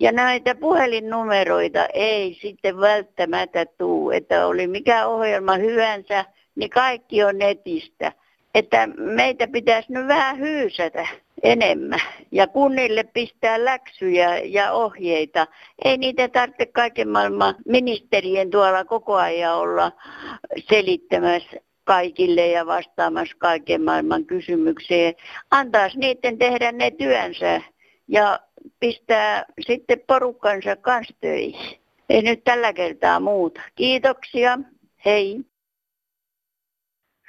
Ja 0.00 0.12
näitä 0.12 0.54
puhelinnumeroita 0.54 1.86
ei 1.86 2.38
sitten 2.40 2.80
välttämättä 2.80 3.66
tuu, 3.66 4.10
että 4.10 4.46
oli 4.46 4.66
mikä 4.66 5.06
ohjelma 5.06 5.56
hyvänsä, 5.56 6.24
niin 6.54 6.70
kaikki 6.70 7.24
on 7.24 7.38
netistä. 7.38 8.12
Että 8.54 8.88
meitä 8.96 9.48
pitäisi 9.48 9.92
nyt 9.92 10.08
vähän 10.08 10.38
hyysätä 10.38 11.08
enemmän 11.42 12.00
ja 12.32 12.46
kunnille 12.46 13.04
pistää 13.04 13.64
läksyjä 13.64 14.38
ja 14.38 14.72
ohjeita. 14.72 15.46
Ei 15.84 15.98
niitä 15.98 16.28
tarvitse 16.28 16.66
kaiken 16.66 17.08
maailman 17.08 17.54
ministerien 17.68 18.50
tuolla 18.50 18.84
koko 18.84 19.14
ajan 19.14 19.54
olla 19.54 19.92
selittämässä 20.68 21.56
kaikille 21.86 22.46
ja 22.46 22.66
vastaamassa 22.66 23.36
kaiken 23.38 23.82
maailman 23.82 24.24
kysymykseen. 24.24 25.14
Antaisi 25.50 25.98
niiden 25.98 26.38
tehdä 26.38 26.72
ne 26.72 26.90
työnsä 26.90 27.60
ja 28.08 28.40
pistää 28.80 29.44
sitten 29.60 30.00
porukkansa 30.06 30.76
kanssa 30.76 31.14
töihin. 31.20 31.80
Ei 32.08 32.22
nyt 32.22 32.44
tällä 32.44 32.72
kertaa 32.72 33.20
muuta. 33.20 33.60
Kiitoksia. 33.74 34.58
Hei. 35.04 35.40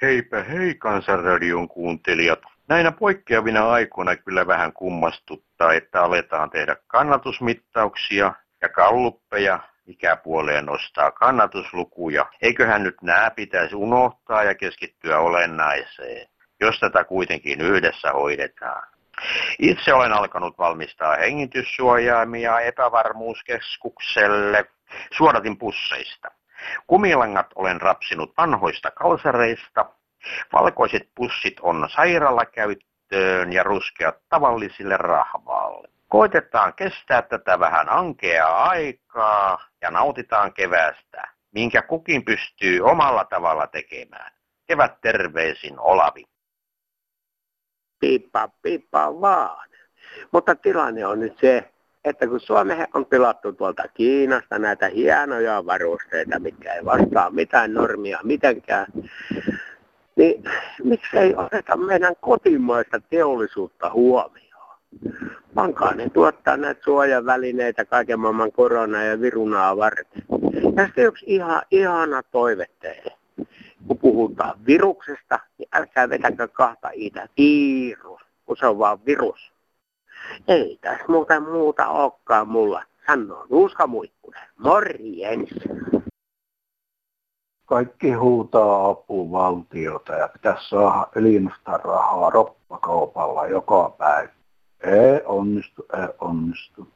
Heipä 0.02 0.42
hei 0.42 0.74
Kansanradion 0.74 1.68
kuuntelijat. 1.68 2.42
Näinä 2.68 2.92
poikkeavina 2.92 3.70
aikoina 3.70 4.16
kyllä 4.16 4.46
vähän 4.46 4.72
kummastuttaa, 4.72 5.72
että 5.72 6.02
aletaan 6.02 6.50
tehdä 6.50 6.76
kannatusmittauksia 6.86 8.34
ja 8.62 8.68
kalluppeja 8.68 9.60
ikäpuoleen 9.88 10.66
nostaa 10.66 11.10
kannatuslukuja. 11.10 12.26
Eiköhän 12.42 12.82
nyt 12.82 13.02
nämä 13.02 13.30
pitäisi 13.30 13.74
unohtaa 13.74 14.42
ja 14.42 14.54
keskittyä 14.54 15.18
olennaiseen, 15.18 16.28
jos 16.60 16.80
tätä 16.80 17.04
kuitenkin 17.04 17.60
yhdessä 17.60 18.12
hoidetaan. 18.12 18.88
Itse 19.58 19.94
olen 19.94 20.12
alkanut 20.12 20.58
valmistaa 20.58 21.16
hengityssuojaimia 21.16 22.60
epävarmuuskeskukselle 22.60 24.64
Suodatin 25.12 25.58
pusseista. 25.58 26.30
Kumilangat 26.86 27.46
olen 27.54 27.80
rapsinut 27.80 28.32
vanhoista 28.36 28.90
kalsareista. 28.90 29.90
Valkoiset 30.52 31.08
pussit 31.14 31.60
on 31.60 31.88
sairaalakäyttöön 31.94 33.52
ja 33.52 33.62
ruskeat 33.62 34.16
tavallisille 34.28 34.96
rahvaalle. 34.96 35.88
Koitetaan 36.08 36.74
kestää 36.74 37.22
tätä 37.22 37.58
vähän 37.58 37.88
ankeaa 37.88 38.68
aikaa 38.68 39.68
ja 39.82 39.90
nautitaan 39.90 40.52
kevästä, 40.52 41.28
minkä 41.52 41.82
kukin 41.82 42.24
pystyy 42.24 42.80
omalla 42.80 43.24
tavalla 43.24 43.66
tekemään. 43.66 44.32
Kevät 44.66 45.00
terveisin 45.00 45.78
Olavi. 45.78 46.24
Piippa, 48.00 48.48
piippa 48.62 49.20
vaan. 49.20 49.68
Mutta 50.32 50.54
tilanne 50.54 51.06
on 51.06 51.20
nyt 51.20 51.38
se, 51.40 51.70
että 52.04 52.26
kun 52.26 52.40
Suomeen 52.40 52.86
on 52.94 53.06
tilattu 53.06 53.52
tuolta 53.52 53.88
Kiinasta 53.94 54.58
näitä 54.58 54.88
hienoja 54.88 55.66
varusteita, 55.66 56.38
mitkä 56.38 56.74
ei 56.74 56.84
vastaa 56.84 57.30
mitään 57.30 57.74
normia 57.74 58.18
mitenkään, 58.22 58.86
niin 60.16 60.44
miksei 60.84 61.34
oteta 61.36 61.76
meidän 61.76 62.14
kotimaista 62.20 63.00
teollisuutta 63.10 63.90
huomioon? 63.90 64.47
Pankaa 65.54 65.94
ne 65.94 66.10
tuottaa 66.10 66.56
näitä 66.56 66.80
suojavälineitä 66.84 67.84
kaiken 67.84 68.20
maailman 68.20 68.52
korona- 68.52 69.02
ja 69.02 69.20
virunaa 69.20 69.76
varten. 69.76 70.22
Sitten 70.86 71.04
yksi 71.04 71.24
ihan, 71.28 71.62
ihana 71.70 72.22
toive 72.22 72.66
teille. 72.80 73.12
Kun 73.86 73.98
puhutaan 73.98 74.66
viruksesta, 74.66 75.38
niin 75.58 75.68
älkää 75.72 76.08
vetäkö 76.08 76.48
kahta 76.48 76.90
itä 76.92 77.28
virus, 77.38 78.20
kun 78.46 78.56
se 78.56 78.66
on 78.66 78.78
vaan 78.78 78.98
virus. 79.06 79.52
Ei 80.48 80.78
tässä 80.80 81.04
muuta 81.08 81.40
muuta 81.40 81.88
olekaan 81.88 82.48
mulla. 82.48 82.82
Sanoo 83.06 83.46
Nuuska 83.50 83.86
Muikkunen. 83.86 84.48
Morjens. 84.56 85.50
Kaikki 87.66 88.12
huutaa 88.12 88.88
apuvaltiota 88.88 90.12
ja 90.12 90.28
pitäisi 90.28 90.68
saada 90.68 91.06
elimistä 91.16 91.80
rahaa 91.84 92.30
roppakaupalla 92.30 93.46
joka 93.46 93.94
päivä. 93.98 94.37
Ei 94.82 95.20
onnistu. 96.18 96.88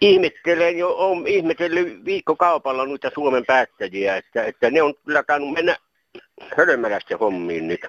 Ihmettelen 0.00 0.78
jo, 0.78 0.94
on 0.96 1.26
ihmetellyt 1.26 2.04
viikkokaupalla 2.04 2.86
noita 2.86 3.10
Suomen 3.14 3.46
päättäjiä, 3.46 4.16
että, 4.16 4.44
että 4.44 4.70
ne 4.70 4.82
on 4.82 4.94
kyllä 5.04 5.22
tainnut 5.22 5.52
mennä 5.52 5.76
hölmöläisten 6.56 7.18
hommiin 7.18 7.68
nyt 7.68 7.86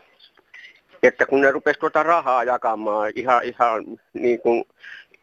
että 1.04 1.26
kun 1.26 1.42
ne 1.42 1.52
rupesi 1.52 1.80
tuota 1.80 2.04
rahaa 2.04 2.44
jakamaan 2.44 3.12
ihan, 3.16 3.44
ihan 3.44 3.84
niin 4.14 4.42
kuin 4.42 4.64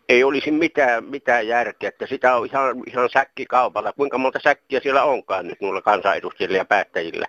ei 0.08 0.24
olisi 0.24 0.50
mitään, 0.50 1.04
mitään 1.04 1.48
järkeä, 1.48 1.88
että 1.88 2.06
sitä 2.06 2.36
on 2.36 2.46
ihan, 2.46 2.82
ihan 2.86 3.08
säkkikaupalla. 3.10 3.92
Kuinka 3.92 4.18
monta 4.18 4.38
säkkiä 4.42 4.80
siellä 4.80 5.04
onkaan 5.04 5.46
nyt 5.46 5.60
nuilla 5.60 5.82
kansanedustajilla 5.82 6.56
ja 6.56 6.64
päättäjillä. 6.64 7.26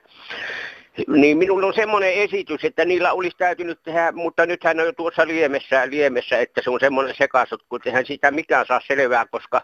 Niin 1.07 1.37
minulla 1.37 1.67
on 1.67 1.73
semmoinen 1.73 2.13
esitys, 2.13 2.63
että 2.63 2.85
niillä 2.85 3.11
olisi 3.13 3.37
täytynyt 3.37 3.79
tehdä, 3.83 4.11
mutta 4.11 4.45
nythän 4.45 4.79
on 4.79 4.85
jo 4.85 4.93
tuossa 4.93 5.27
liemessä, 5.27 5.89
liemessä 5.89 6.37
että 6.39 6.61
se 6.63 6.69
on 6.69 6.79
semmoinen 6.79 7.15
sekaisut, 7.15 7.63
kun 7.69 7.81
tehdään 7.81 8.05
sitä 8.05 8.31
mikään 8.31 8.65
saa 8.65 8.81
selvää, 8.87 9.25
koska 9.31 9.61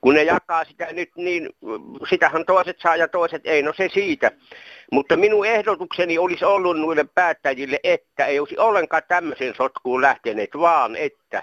kun 0.00 0.14
ne 0.14 0.22
jakaa 0.22 0.64
sitä 0.64 0.88
nyt, 0.92 1.10
niin 1.16 1.50
sitähän 2.08 2.44
toiset 2.46 2.76
saa 2.80 2.96
ja 2.96 3.08
toiset 3.08 3.46
ei, 3.46 3.62
no 3.62 3.72
se 3.76 3.88
siitä. 3.92 4.30
Mutta 4.92 5.16
minun 5.16 5.46
ehdotukseni 5.46 6.18
olisi 6.18 6.44
ollut 6.44 6.80
noille 6.80 7.04
päättäjille, 7.14 7.80
että 7.84 8.26
ei 8.26 8.40
olisi 8.40 8.58
ollenkaan 8.58 9.02
tämmöisen 9.08 9.54
sotkuun 9.54 10.02
lähteneet, 10.02 10.50
vaan 10.58 10.96
että 10.96 11.42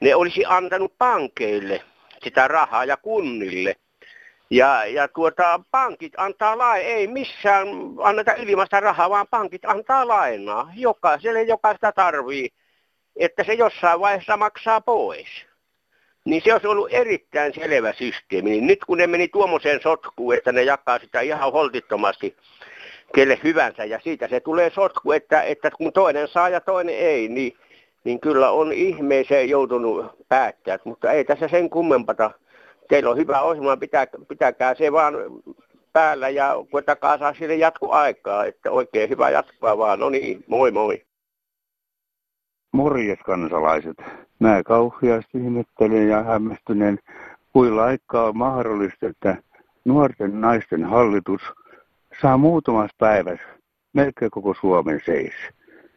ne 0.00 0.14
olisi 0.14 0.44
antanut 0.46 0.98
pankeille 0.98 1.82
sitä 2.24 2.48
rahaa 2.48 2.84
ja 2.84 2.96
kunnille. 2.96 3.76
Ja, 4.50 4.86
ja 4.86 5.08
tuota, 5.08 5.60
pankit 5.70 6.12
antaa 6.16 6.58
lai, 6.58 6.82
ei 6.82 7.06
missään 7.06 7.68
anneta 8.02 8.32
ilmaista 8.32 8.80
rahaa, 8.80 9.10
vaan 9.10 9.26
pankit 9.30 9.64
antaa 9.64 10.08
lainaa 10.08 10.72
jokaiselle, 10.74 11.42
joka 11.42 11.72
sitä 11.72 11.92
tarvii, 11.92 12.48
että 13.16 13.44
se 13.44 13.54
jossain 13.54 14.00
vaiheessa 14.00 14.36
maksaa 14.36 14.80
pois. 14.80 15.26
Niin 16.24 16.42
se 16.44 16.52
olisi 16.52 16.66
ollut 16.66 16.88
erittäin 16.90 17.54
selvä 17.54 17.92
systeemi. 17.92 18.50
Niin 18.50 18.66
nyt 18.66 18.84
kun 18.84 18.98
ne 18.98 19.06
meni 19.06 19.28
tuommoiseen 19.28 19.80
sotkuun, 19.82 20.34
että 20.34 20.52
ne 20.52 20.62
jakaa 20.62 20.98
sitä 20.98 21.20
ihan 21.20 21.52
holtittomasti 21.52 22.36
kelle 23.14 23.40
hyvänsä, 23.44 23.84
ja 23.84 24.00
siitä 24.04 24.28
se 24.28 24.40
tulee 24.40 24.70
sotku, 24.70 25.12
että, 25.12 25.42
että 25.42 25.70
kun 25.70 25.92
toinen 25.92 26.28
saa 26.28 26.48
ja 26.48 26.60
toinen 26.60 26.94
ei, 26.94 27.28
niin, 27.28 27.56
niin 28.04 28.20
kyllä 28.20 28.50
on 28.50 28.72
ihmeeseen 28.72 29.48
joutunut 29.48 30.06
päättäjät, 30.28 30.84
mutta 30.84 31.12
ei 31.12 31.24
tässä 31.24 31.48
sen 31.48 31.70
kummempata 31.70 32.30
teillä 32.88 33.10
on 33.10 33.16
hyvä 33.16 33.40
ohjelma, 33.40 33.76
pitää, 33.76 34.06
pitäkää 34.28 34.74
se 34.74 34.92
vaan 34.92 35.14
päällä 35.92 36.28
ja 36.28 36.54
koettakaa 36.70 37.18
saa 37.18 37.34
sille 37.34 37.54
jatkoaikaa, 37.54 38.44
että 38.44 38.70
oikein 38.70 39.10
hyvä 39.10 39.30
jatkoa 39.30 39.78
vaan. 39.78 39.98
No 39.98 40.10
niin, 40.10 40.44
moi 40.46 40.70
moi. 40.70 41.02
Morjes 42.72 43.18
kansalaiset. 43.24 43.96
Mä 44.38 44.62
kauheasti 44.62 45.38
ihmettelen 45.38 46.08
ja 46.08 46.22
hämmästyneen, 46.22 46.98
kuinka 47.52 47.84
aikaa 47.84 48.26
on 48.26 48.36
mahdollista, 48.36 49.06
että 49.06 49.36
nuorten 49.84 50.40
naisten 50.40 50.84
hallitus 50.84 51.42
saa 52.20 52.36
muutamassa 52.36 52.96
päivässä 52.98 53.46
melkein 53.92 54.30
koko 54.30 54.54
Suomen 54.60 55.00
seis. 55.06 55.34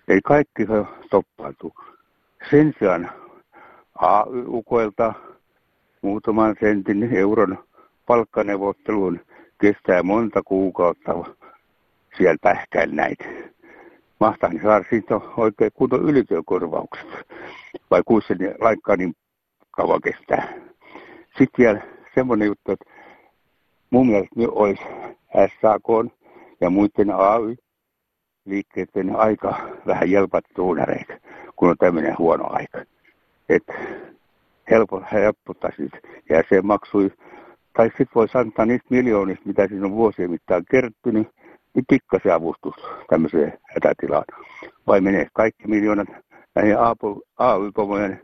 Ei 0.08 0.20
kaikki 0.22 0.68
toppautu. 1.10 1.74
Sen 2.50 2.74
sijaan 2.80 3.12
AY-ukoilta 4.00 5.14
muutaman 6.02 6.56
sentin 6.60 7.16
euron 7.16 7.64
palkkaneuvotteluun 8.06 9.20
kestää 9.62 10.04
monta 10.04 10.42
kuukautta 10.46 11.14
siellä 12.18 12.38
pähkäillä 12.42 12.96
näitä. 12.96 13.26
Mahtaan 14.20 14.60
saada 14.64 14.86
siitä 14.90 15.16
oikein 15.38 15.72
kunto 15.74 15.96
ylityökorvaukset, 15.96 17.08
vai 17.92 18.02
kuinka 18.06 18.28
se 18.28 18.36
laikkaa 18.60 18.96
niin 18.96 19.14
kauan 19.72 20.02
kestää. 20.02 20.54
Sitten 21.38 21.58
vielä 21.58 21.82
semmoinen 22.16 22.46
juttu, 22.46 22.72
että 22.72 22.86
mun 23.90 24.08
mielestä 24.08 24.36
nyt 24.36 24.50
olisi 24.52 24.84
SAK 25.62 25.88
ja 26.62 26.70
muiden 26.70 27.10
AY-liikkeiden 27.10 29.16
aika 29.16 29.70
vähän 29.88 30.12
jelpat 30.12 30.46
tuunareita, 30.56 31.14
kun 31.56 31.70
on 31.70 31.78
tämmöinen 31.78 32.18
huono 32.18 32.46
aika. 32.50 32.82
Että 34.70 34.76
helpo, 34.76 35.04
helpottaisi 35.12 35.90
maksui, 36.64 37.12
Tai 37.74 37.88
sitten 37.88 38.08
voisi 38.16 38.38
antaa 38.38 38.66
niistä 38.66 38.88
miljoonista, 38.90 39.46
mitä 39.46 39.68
siinä 39.68 39.86
on 39.86 39.92
vuosien 39.92 40.32
mittaan 40.32 40.64
kertynyt, 40.72 41.28
niin 41.74 41.86
pikkasen 41.90 42.34
avustus 42.34 42.76
tämmöiseen 43.10 43.58
hätätilaan. 43.74 44.24
Vai 44.88 45.02
menee 45.02 45.28
kaikki 45.34 45.68
miljoonat 45.68 46.08
näihin 46.56 46.76
AY-pomojen 47.38 48.22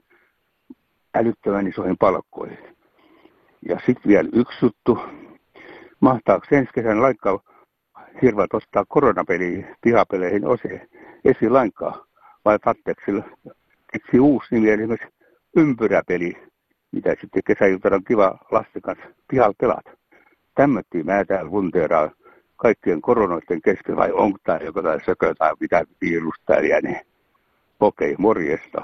älyttömän 1.15 1.67
isoihin 1.67 1.97
palkkoihin. 1.97 2.58
Ja 3.69 3.79
sitten 3.86 4.10
vielä 4.10 4.29
yksi 4.34 4.65
juttu. 4.65 4.99
Mahtaako 5.99 6.45
ensi 6.51 6.71
kesän 6.73 7.01
lainkaan 7.01 7.39
hirveät 8.21 8.53
ostaa 8.53 8.86
koronapeliä 8.88 9.75
pihapeleihin 9.81 10.47
oseen 10.47 10.89
esi 11.25 11.49
lainkaan? 11.49 12.05
Vai 12.45 12.58
sillä 13.05 13.23
keksi 13.93 14.19
uusi 14.19 14.47
nimi, 14.51 14.69
esimerkiksi 14.69 15.14
ympyräpeli, 15.55 16.37
mitä 16.91 17.15
sitten 17.21 17.43
kesäiltana 17.45 17.95
on 17.95 18.03
kiva 18.03 18.37
lasten 18.51 18.81
kanssa 18.81 19.05
pihalla 19.27 19.55
pelata. 19.59 19.91
Tämmöttiä 20.55 21.03
mä 21.03 21.25
täällä 21.25 21.51
funteeraan 21.51 22.11
kaikkien 22.55 23.01
koronoiden 23.01 23.61
keskellä, 23.61 23.97
vai 23.97 24.11
onko 24.11 24.39
tämä 24.43 24.59
jotain 24.65 25.01
sökö 25.05 25.33
tai 25.37 25.53
mitä 25.59 25.83
virus 26.01 26.35
täällä 26.45 26.67
jäne. 26.67 27.05
Okei, 27.79 28.15
morjesta. 28.17 28.81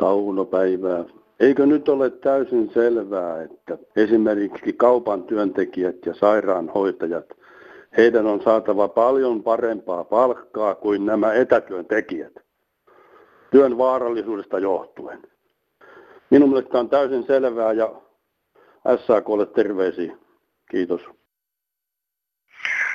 Taunopäivää. 0.00 1.04
Eikö 1.40 1.66
nyt 1.66 1.88
ole 1.88 2.10
täysin 2.10 2.70
selvää, 2.74 3.42
että 3.42 3.78
esimerkiksi 3.96 4.72
kaupan 4.72 5.22
työntekijät 5.22 5.96
ja 6.06 6.14
sairaanhoitajat, 6.14 7.26
heidän 7.96 8.26
on 8.26 8.42
saatava 8.42 8.88
paljon 8.88 9.42
parempaa 9.42 10.04
palkkaa 10.04 10.74
kuin 10.74 11.06
nämä 11.06 11.32
etätyöntekijät? 11.32 12.41
Työn 13.52 13.78
vaarallisuudesta 13.78 14.58
johtuen. 14.58 15.22
Minun 16.30 16.48
mielestä 16.48 16.78
on 16.78 16.90
täysin 16.90 17.26
selvää 17.26 17.72
ja 17.72 17.92
SAKlle 19.06 19.46
terveisiä. 19.46 20.16
Kiitos. 20.70 21.00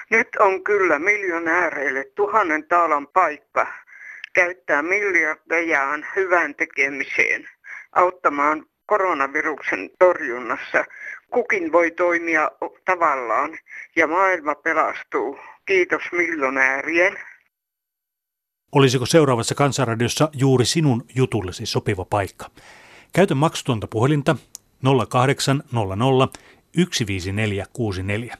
Nyt 0.10 0.28
on 0.40 0.64
kyllä 0.64 1.00
miljonääreille 1.00 2.12
tuhannen 2.16 2.68
taalan 2.68 3.08
paikka 3.08 3.68
käyttää 4.34 4.82
miljardejaan 4.82 6.06
hyvän 6.16 6.56
tekemiseen, 6.56 7.50
auttamaan 7.92 8.66
koronaviruksen 8.86 9.90
torjunnassa. 10.00 10.86
Kukin 11.32 11.72
voi 11.72 11.92
toimia 11.92 12.52
tavallaan 12.86 13.58
ja 13.96 14.08
maailma 14.08 14.56
pelastuu. 14.56 15.40
Kiitos 15.66 16.04
miljonäärien. 16.12 17.20
Olisiko 18.72 19.06
seuraavassa 19.06 19.56
kansanradiossa 19.56 20.30
juuri 20.34 20.66
sinun 20.66 21.06
jutullesi 21.16 21.66
sopiva 21.66 22.06
paikka? 22.06 22.52
Käytä 23.14 23.36
maksutonta 23.36 23.88
puhelinta 23.88 24.36
0800 25.10 26.28
15464. 27.08 28.38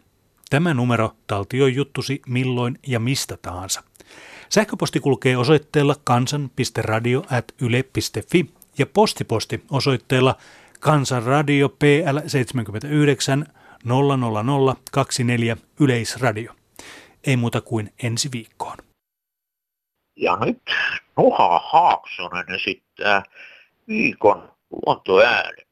Tämä 0.50 0.74
numero 0.74 1.16
taltioi 1.28 1.76
juttusi 1.76 2.22
milloin 2.28 2.80
ja 2.88 3.00
mistä 3.00 3.38
tahansa. 3.42 3.84
Sähköposti 4.50 5.00
kulkee 5.00 5.38
osoitteella 5.38 5.96
kansan.radio.yle.fi 6.04 8.50
ja 8.78 8.86
postiposti 8.86 9.64
osoitteella 9.72 10.36
Kansanradio 10.80 11.70
PL 11.70 12.18
79 12.28 13.46
00024 13.86 15.58
Yleisradio. 15.80 16.54
Ei 17.24 17.38
muuta 17.38 17.62
kuin 17.62 17.94
ensi 18.04 18.30
viikkoon. 18.32 18.78
Ja 20.18 20.36
nyt 20.36 20.62
Nuha 21.18 21.62
Haaksonen 21.66 22.56
esittää 22.56 23.24
viikon 23.88 24.52
luontoääni. 24.72 25.68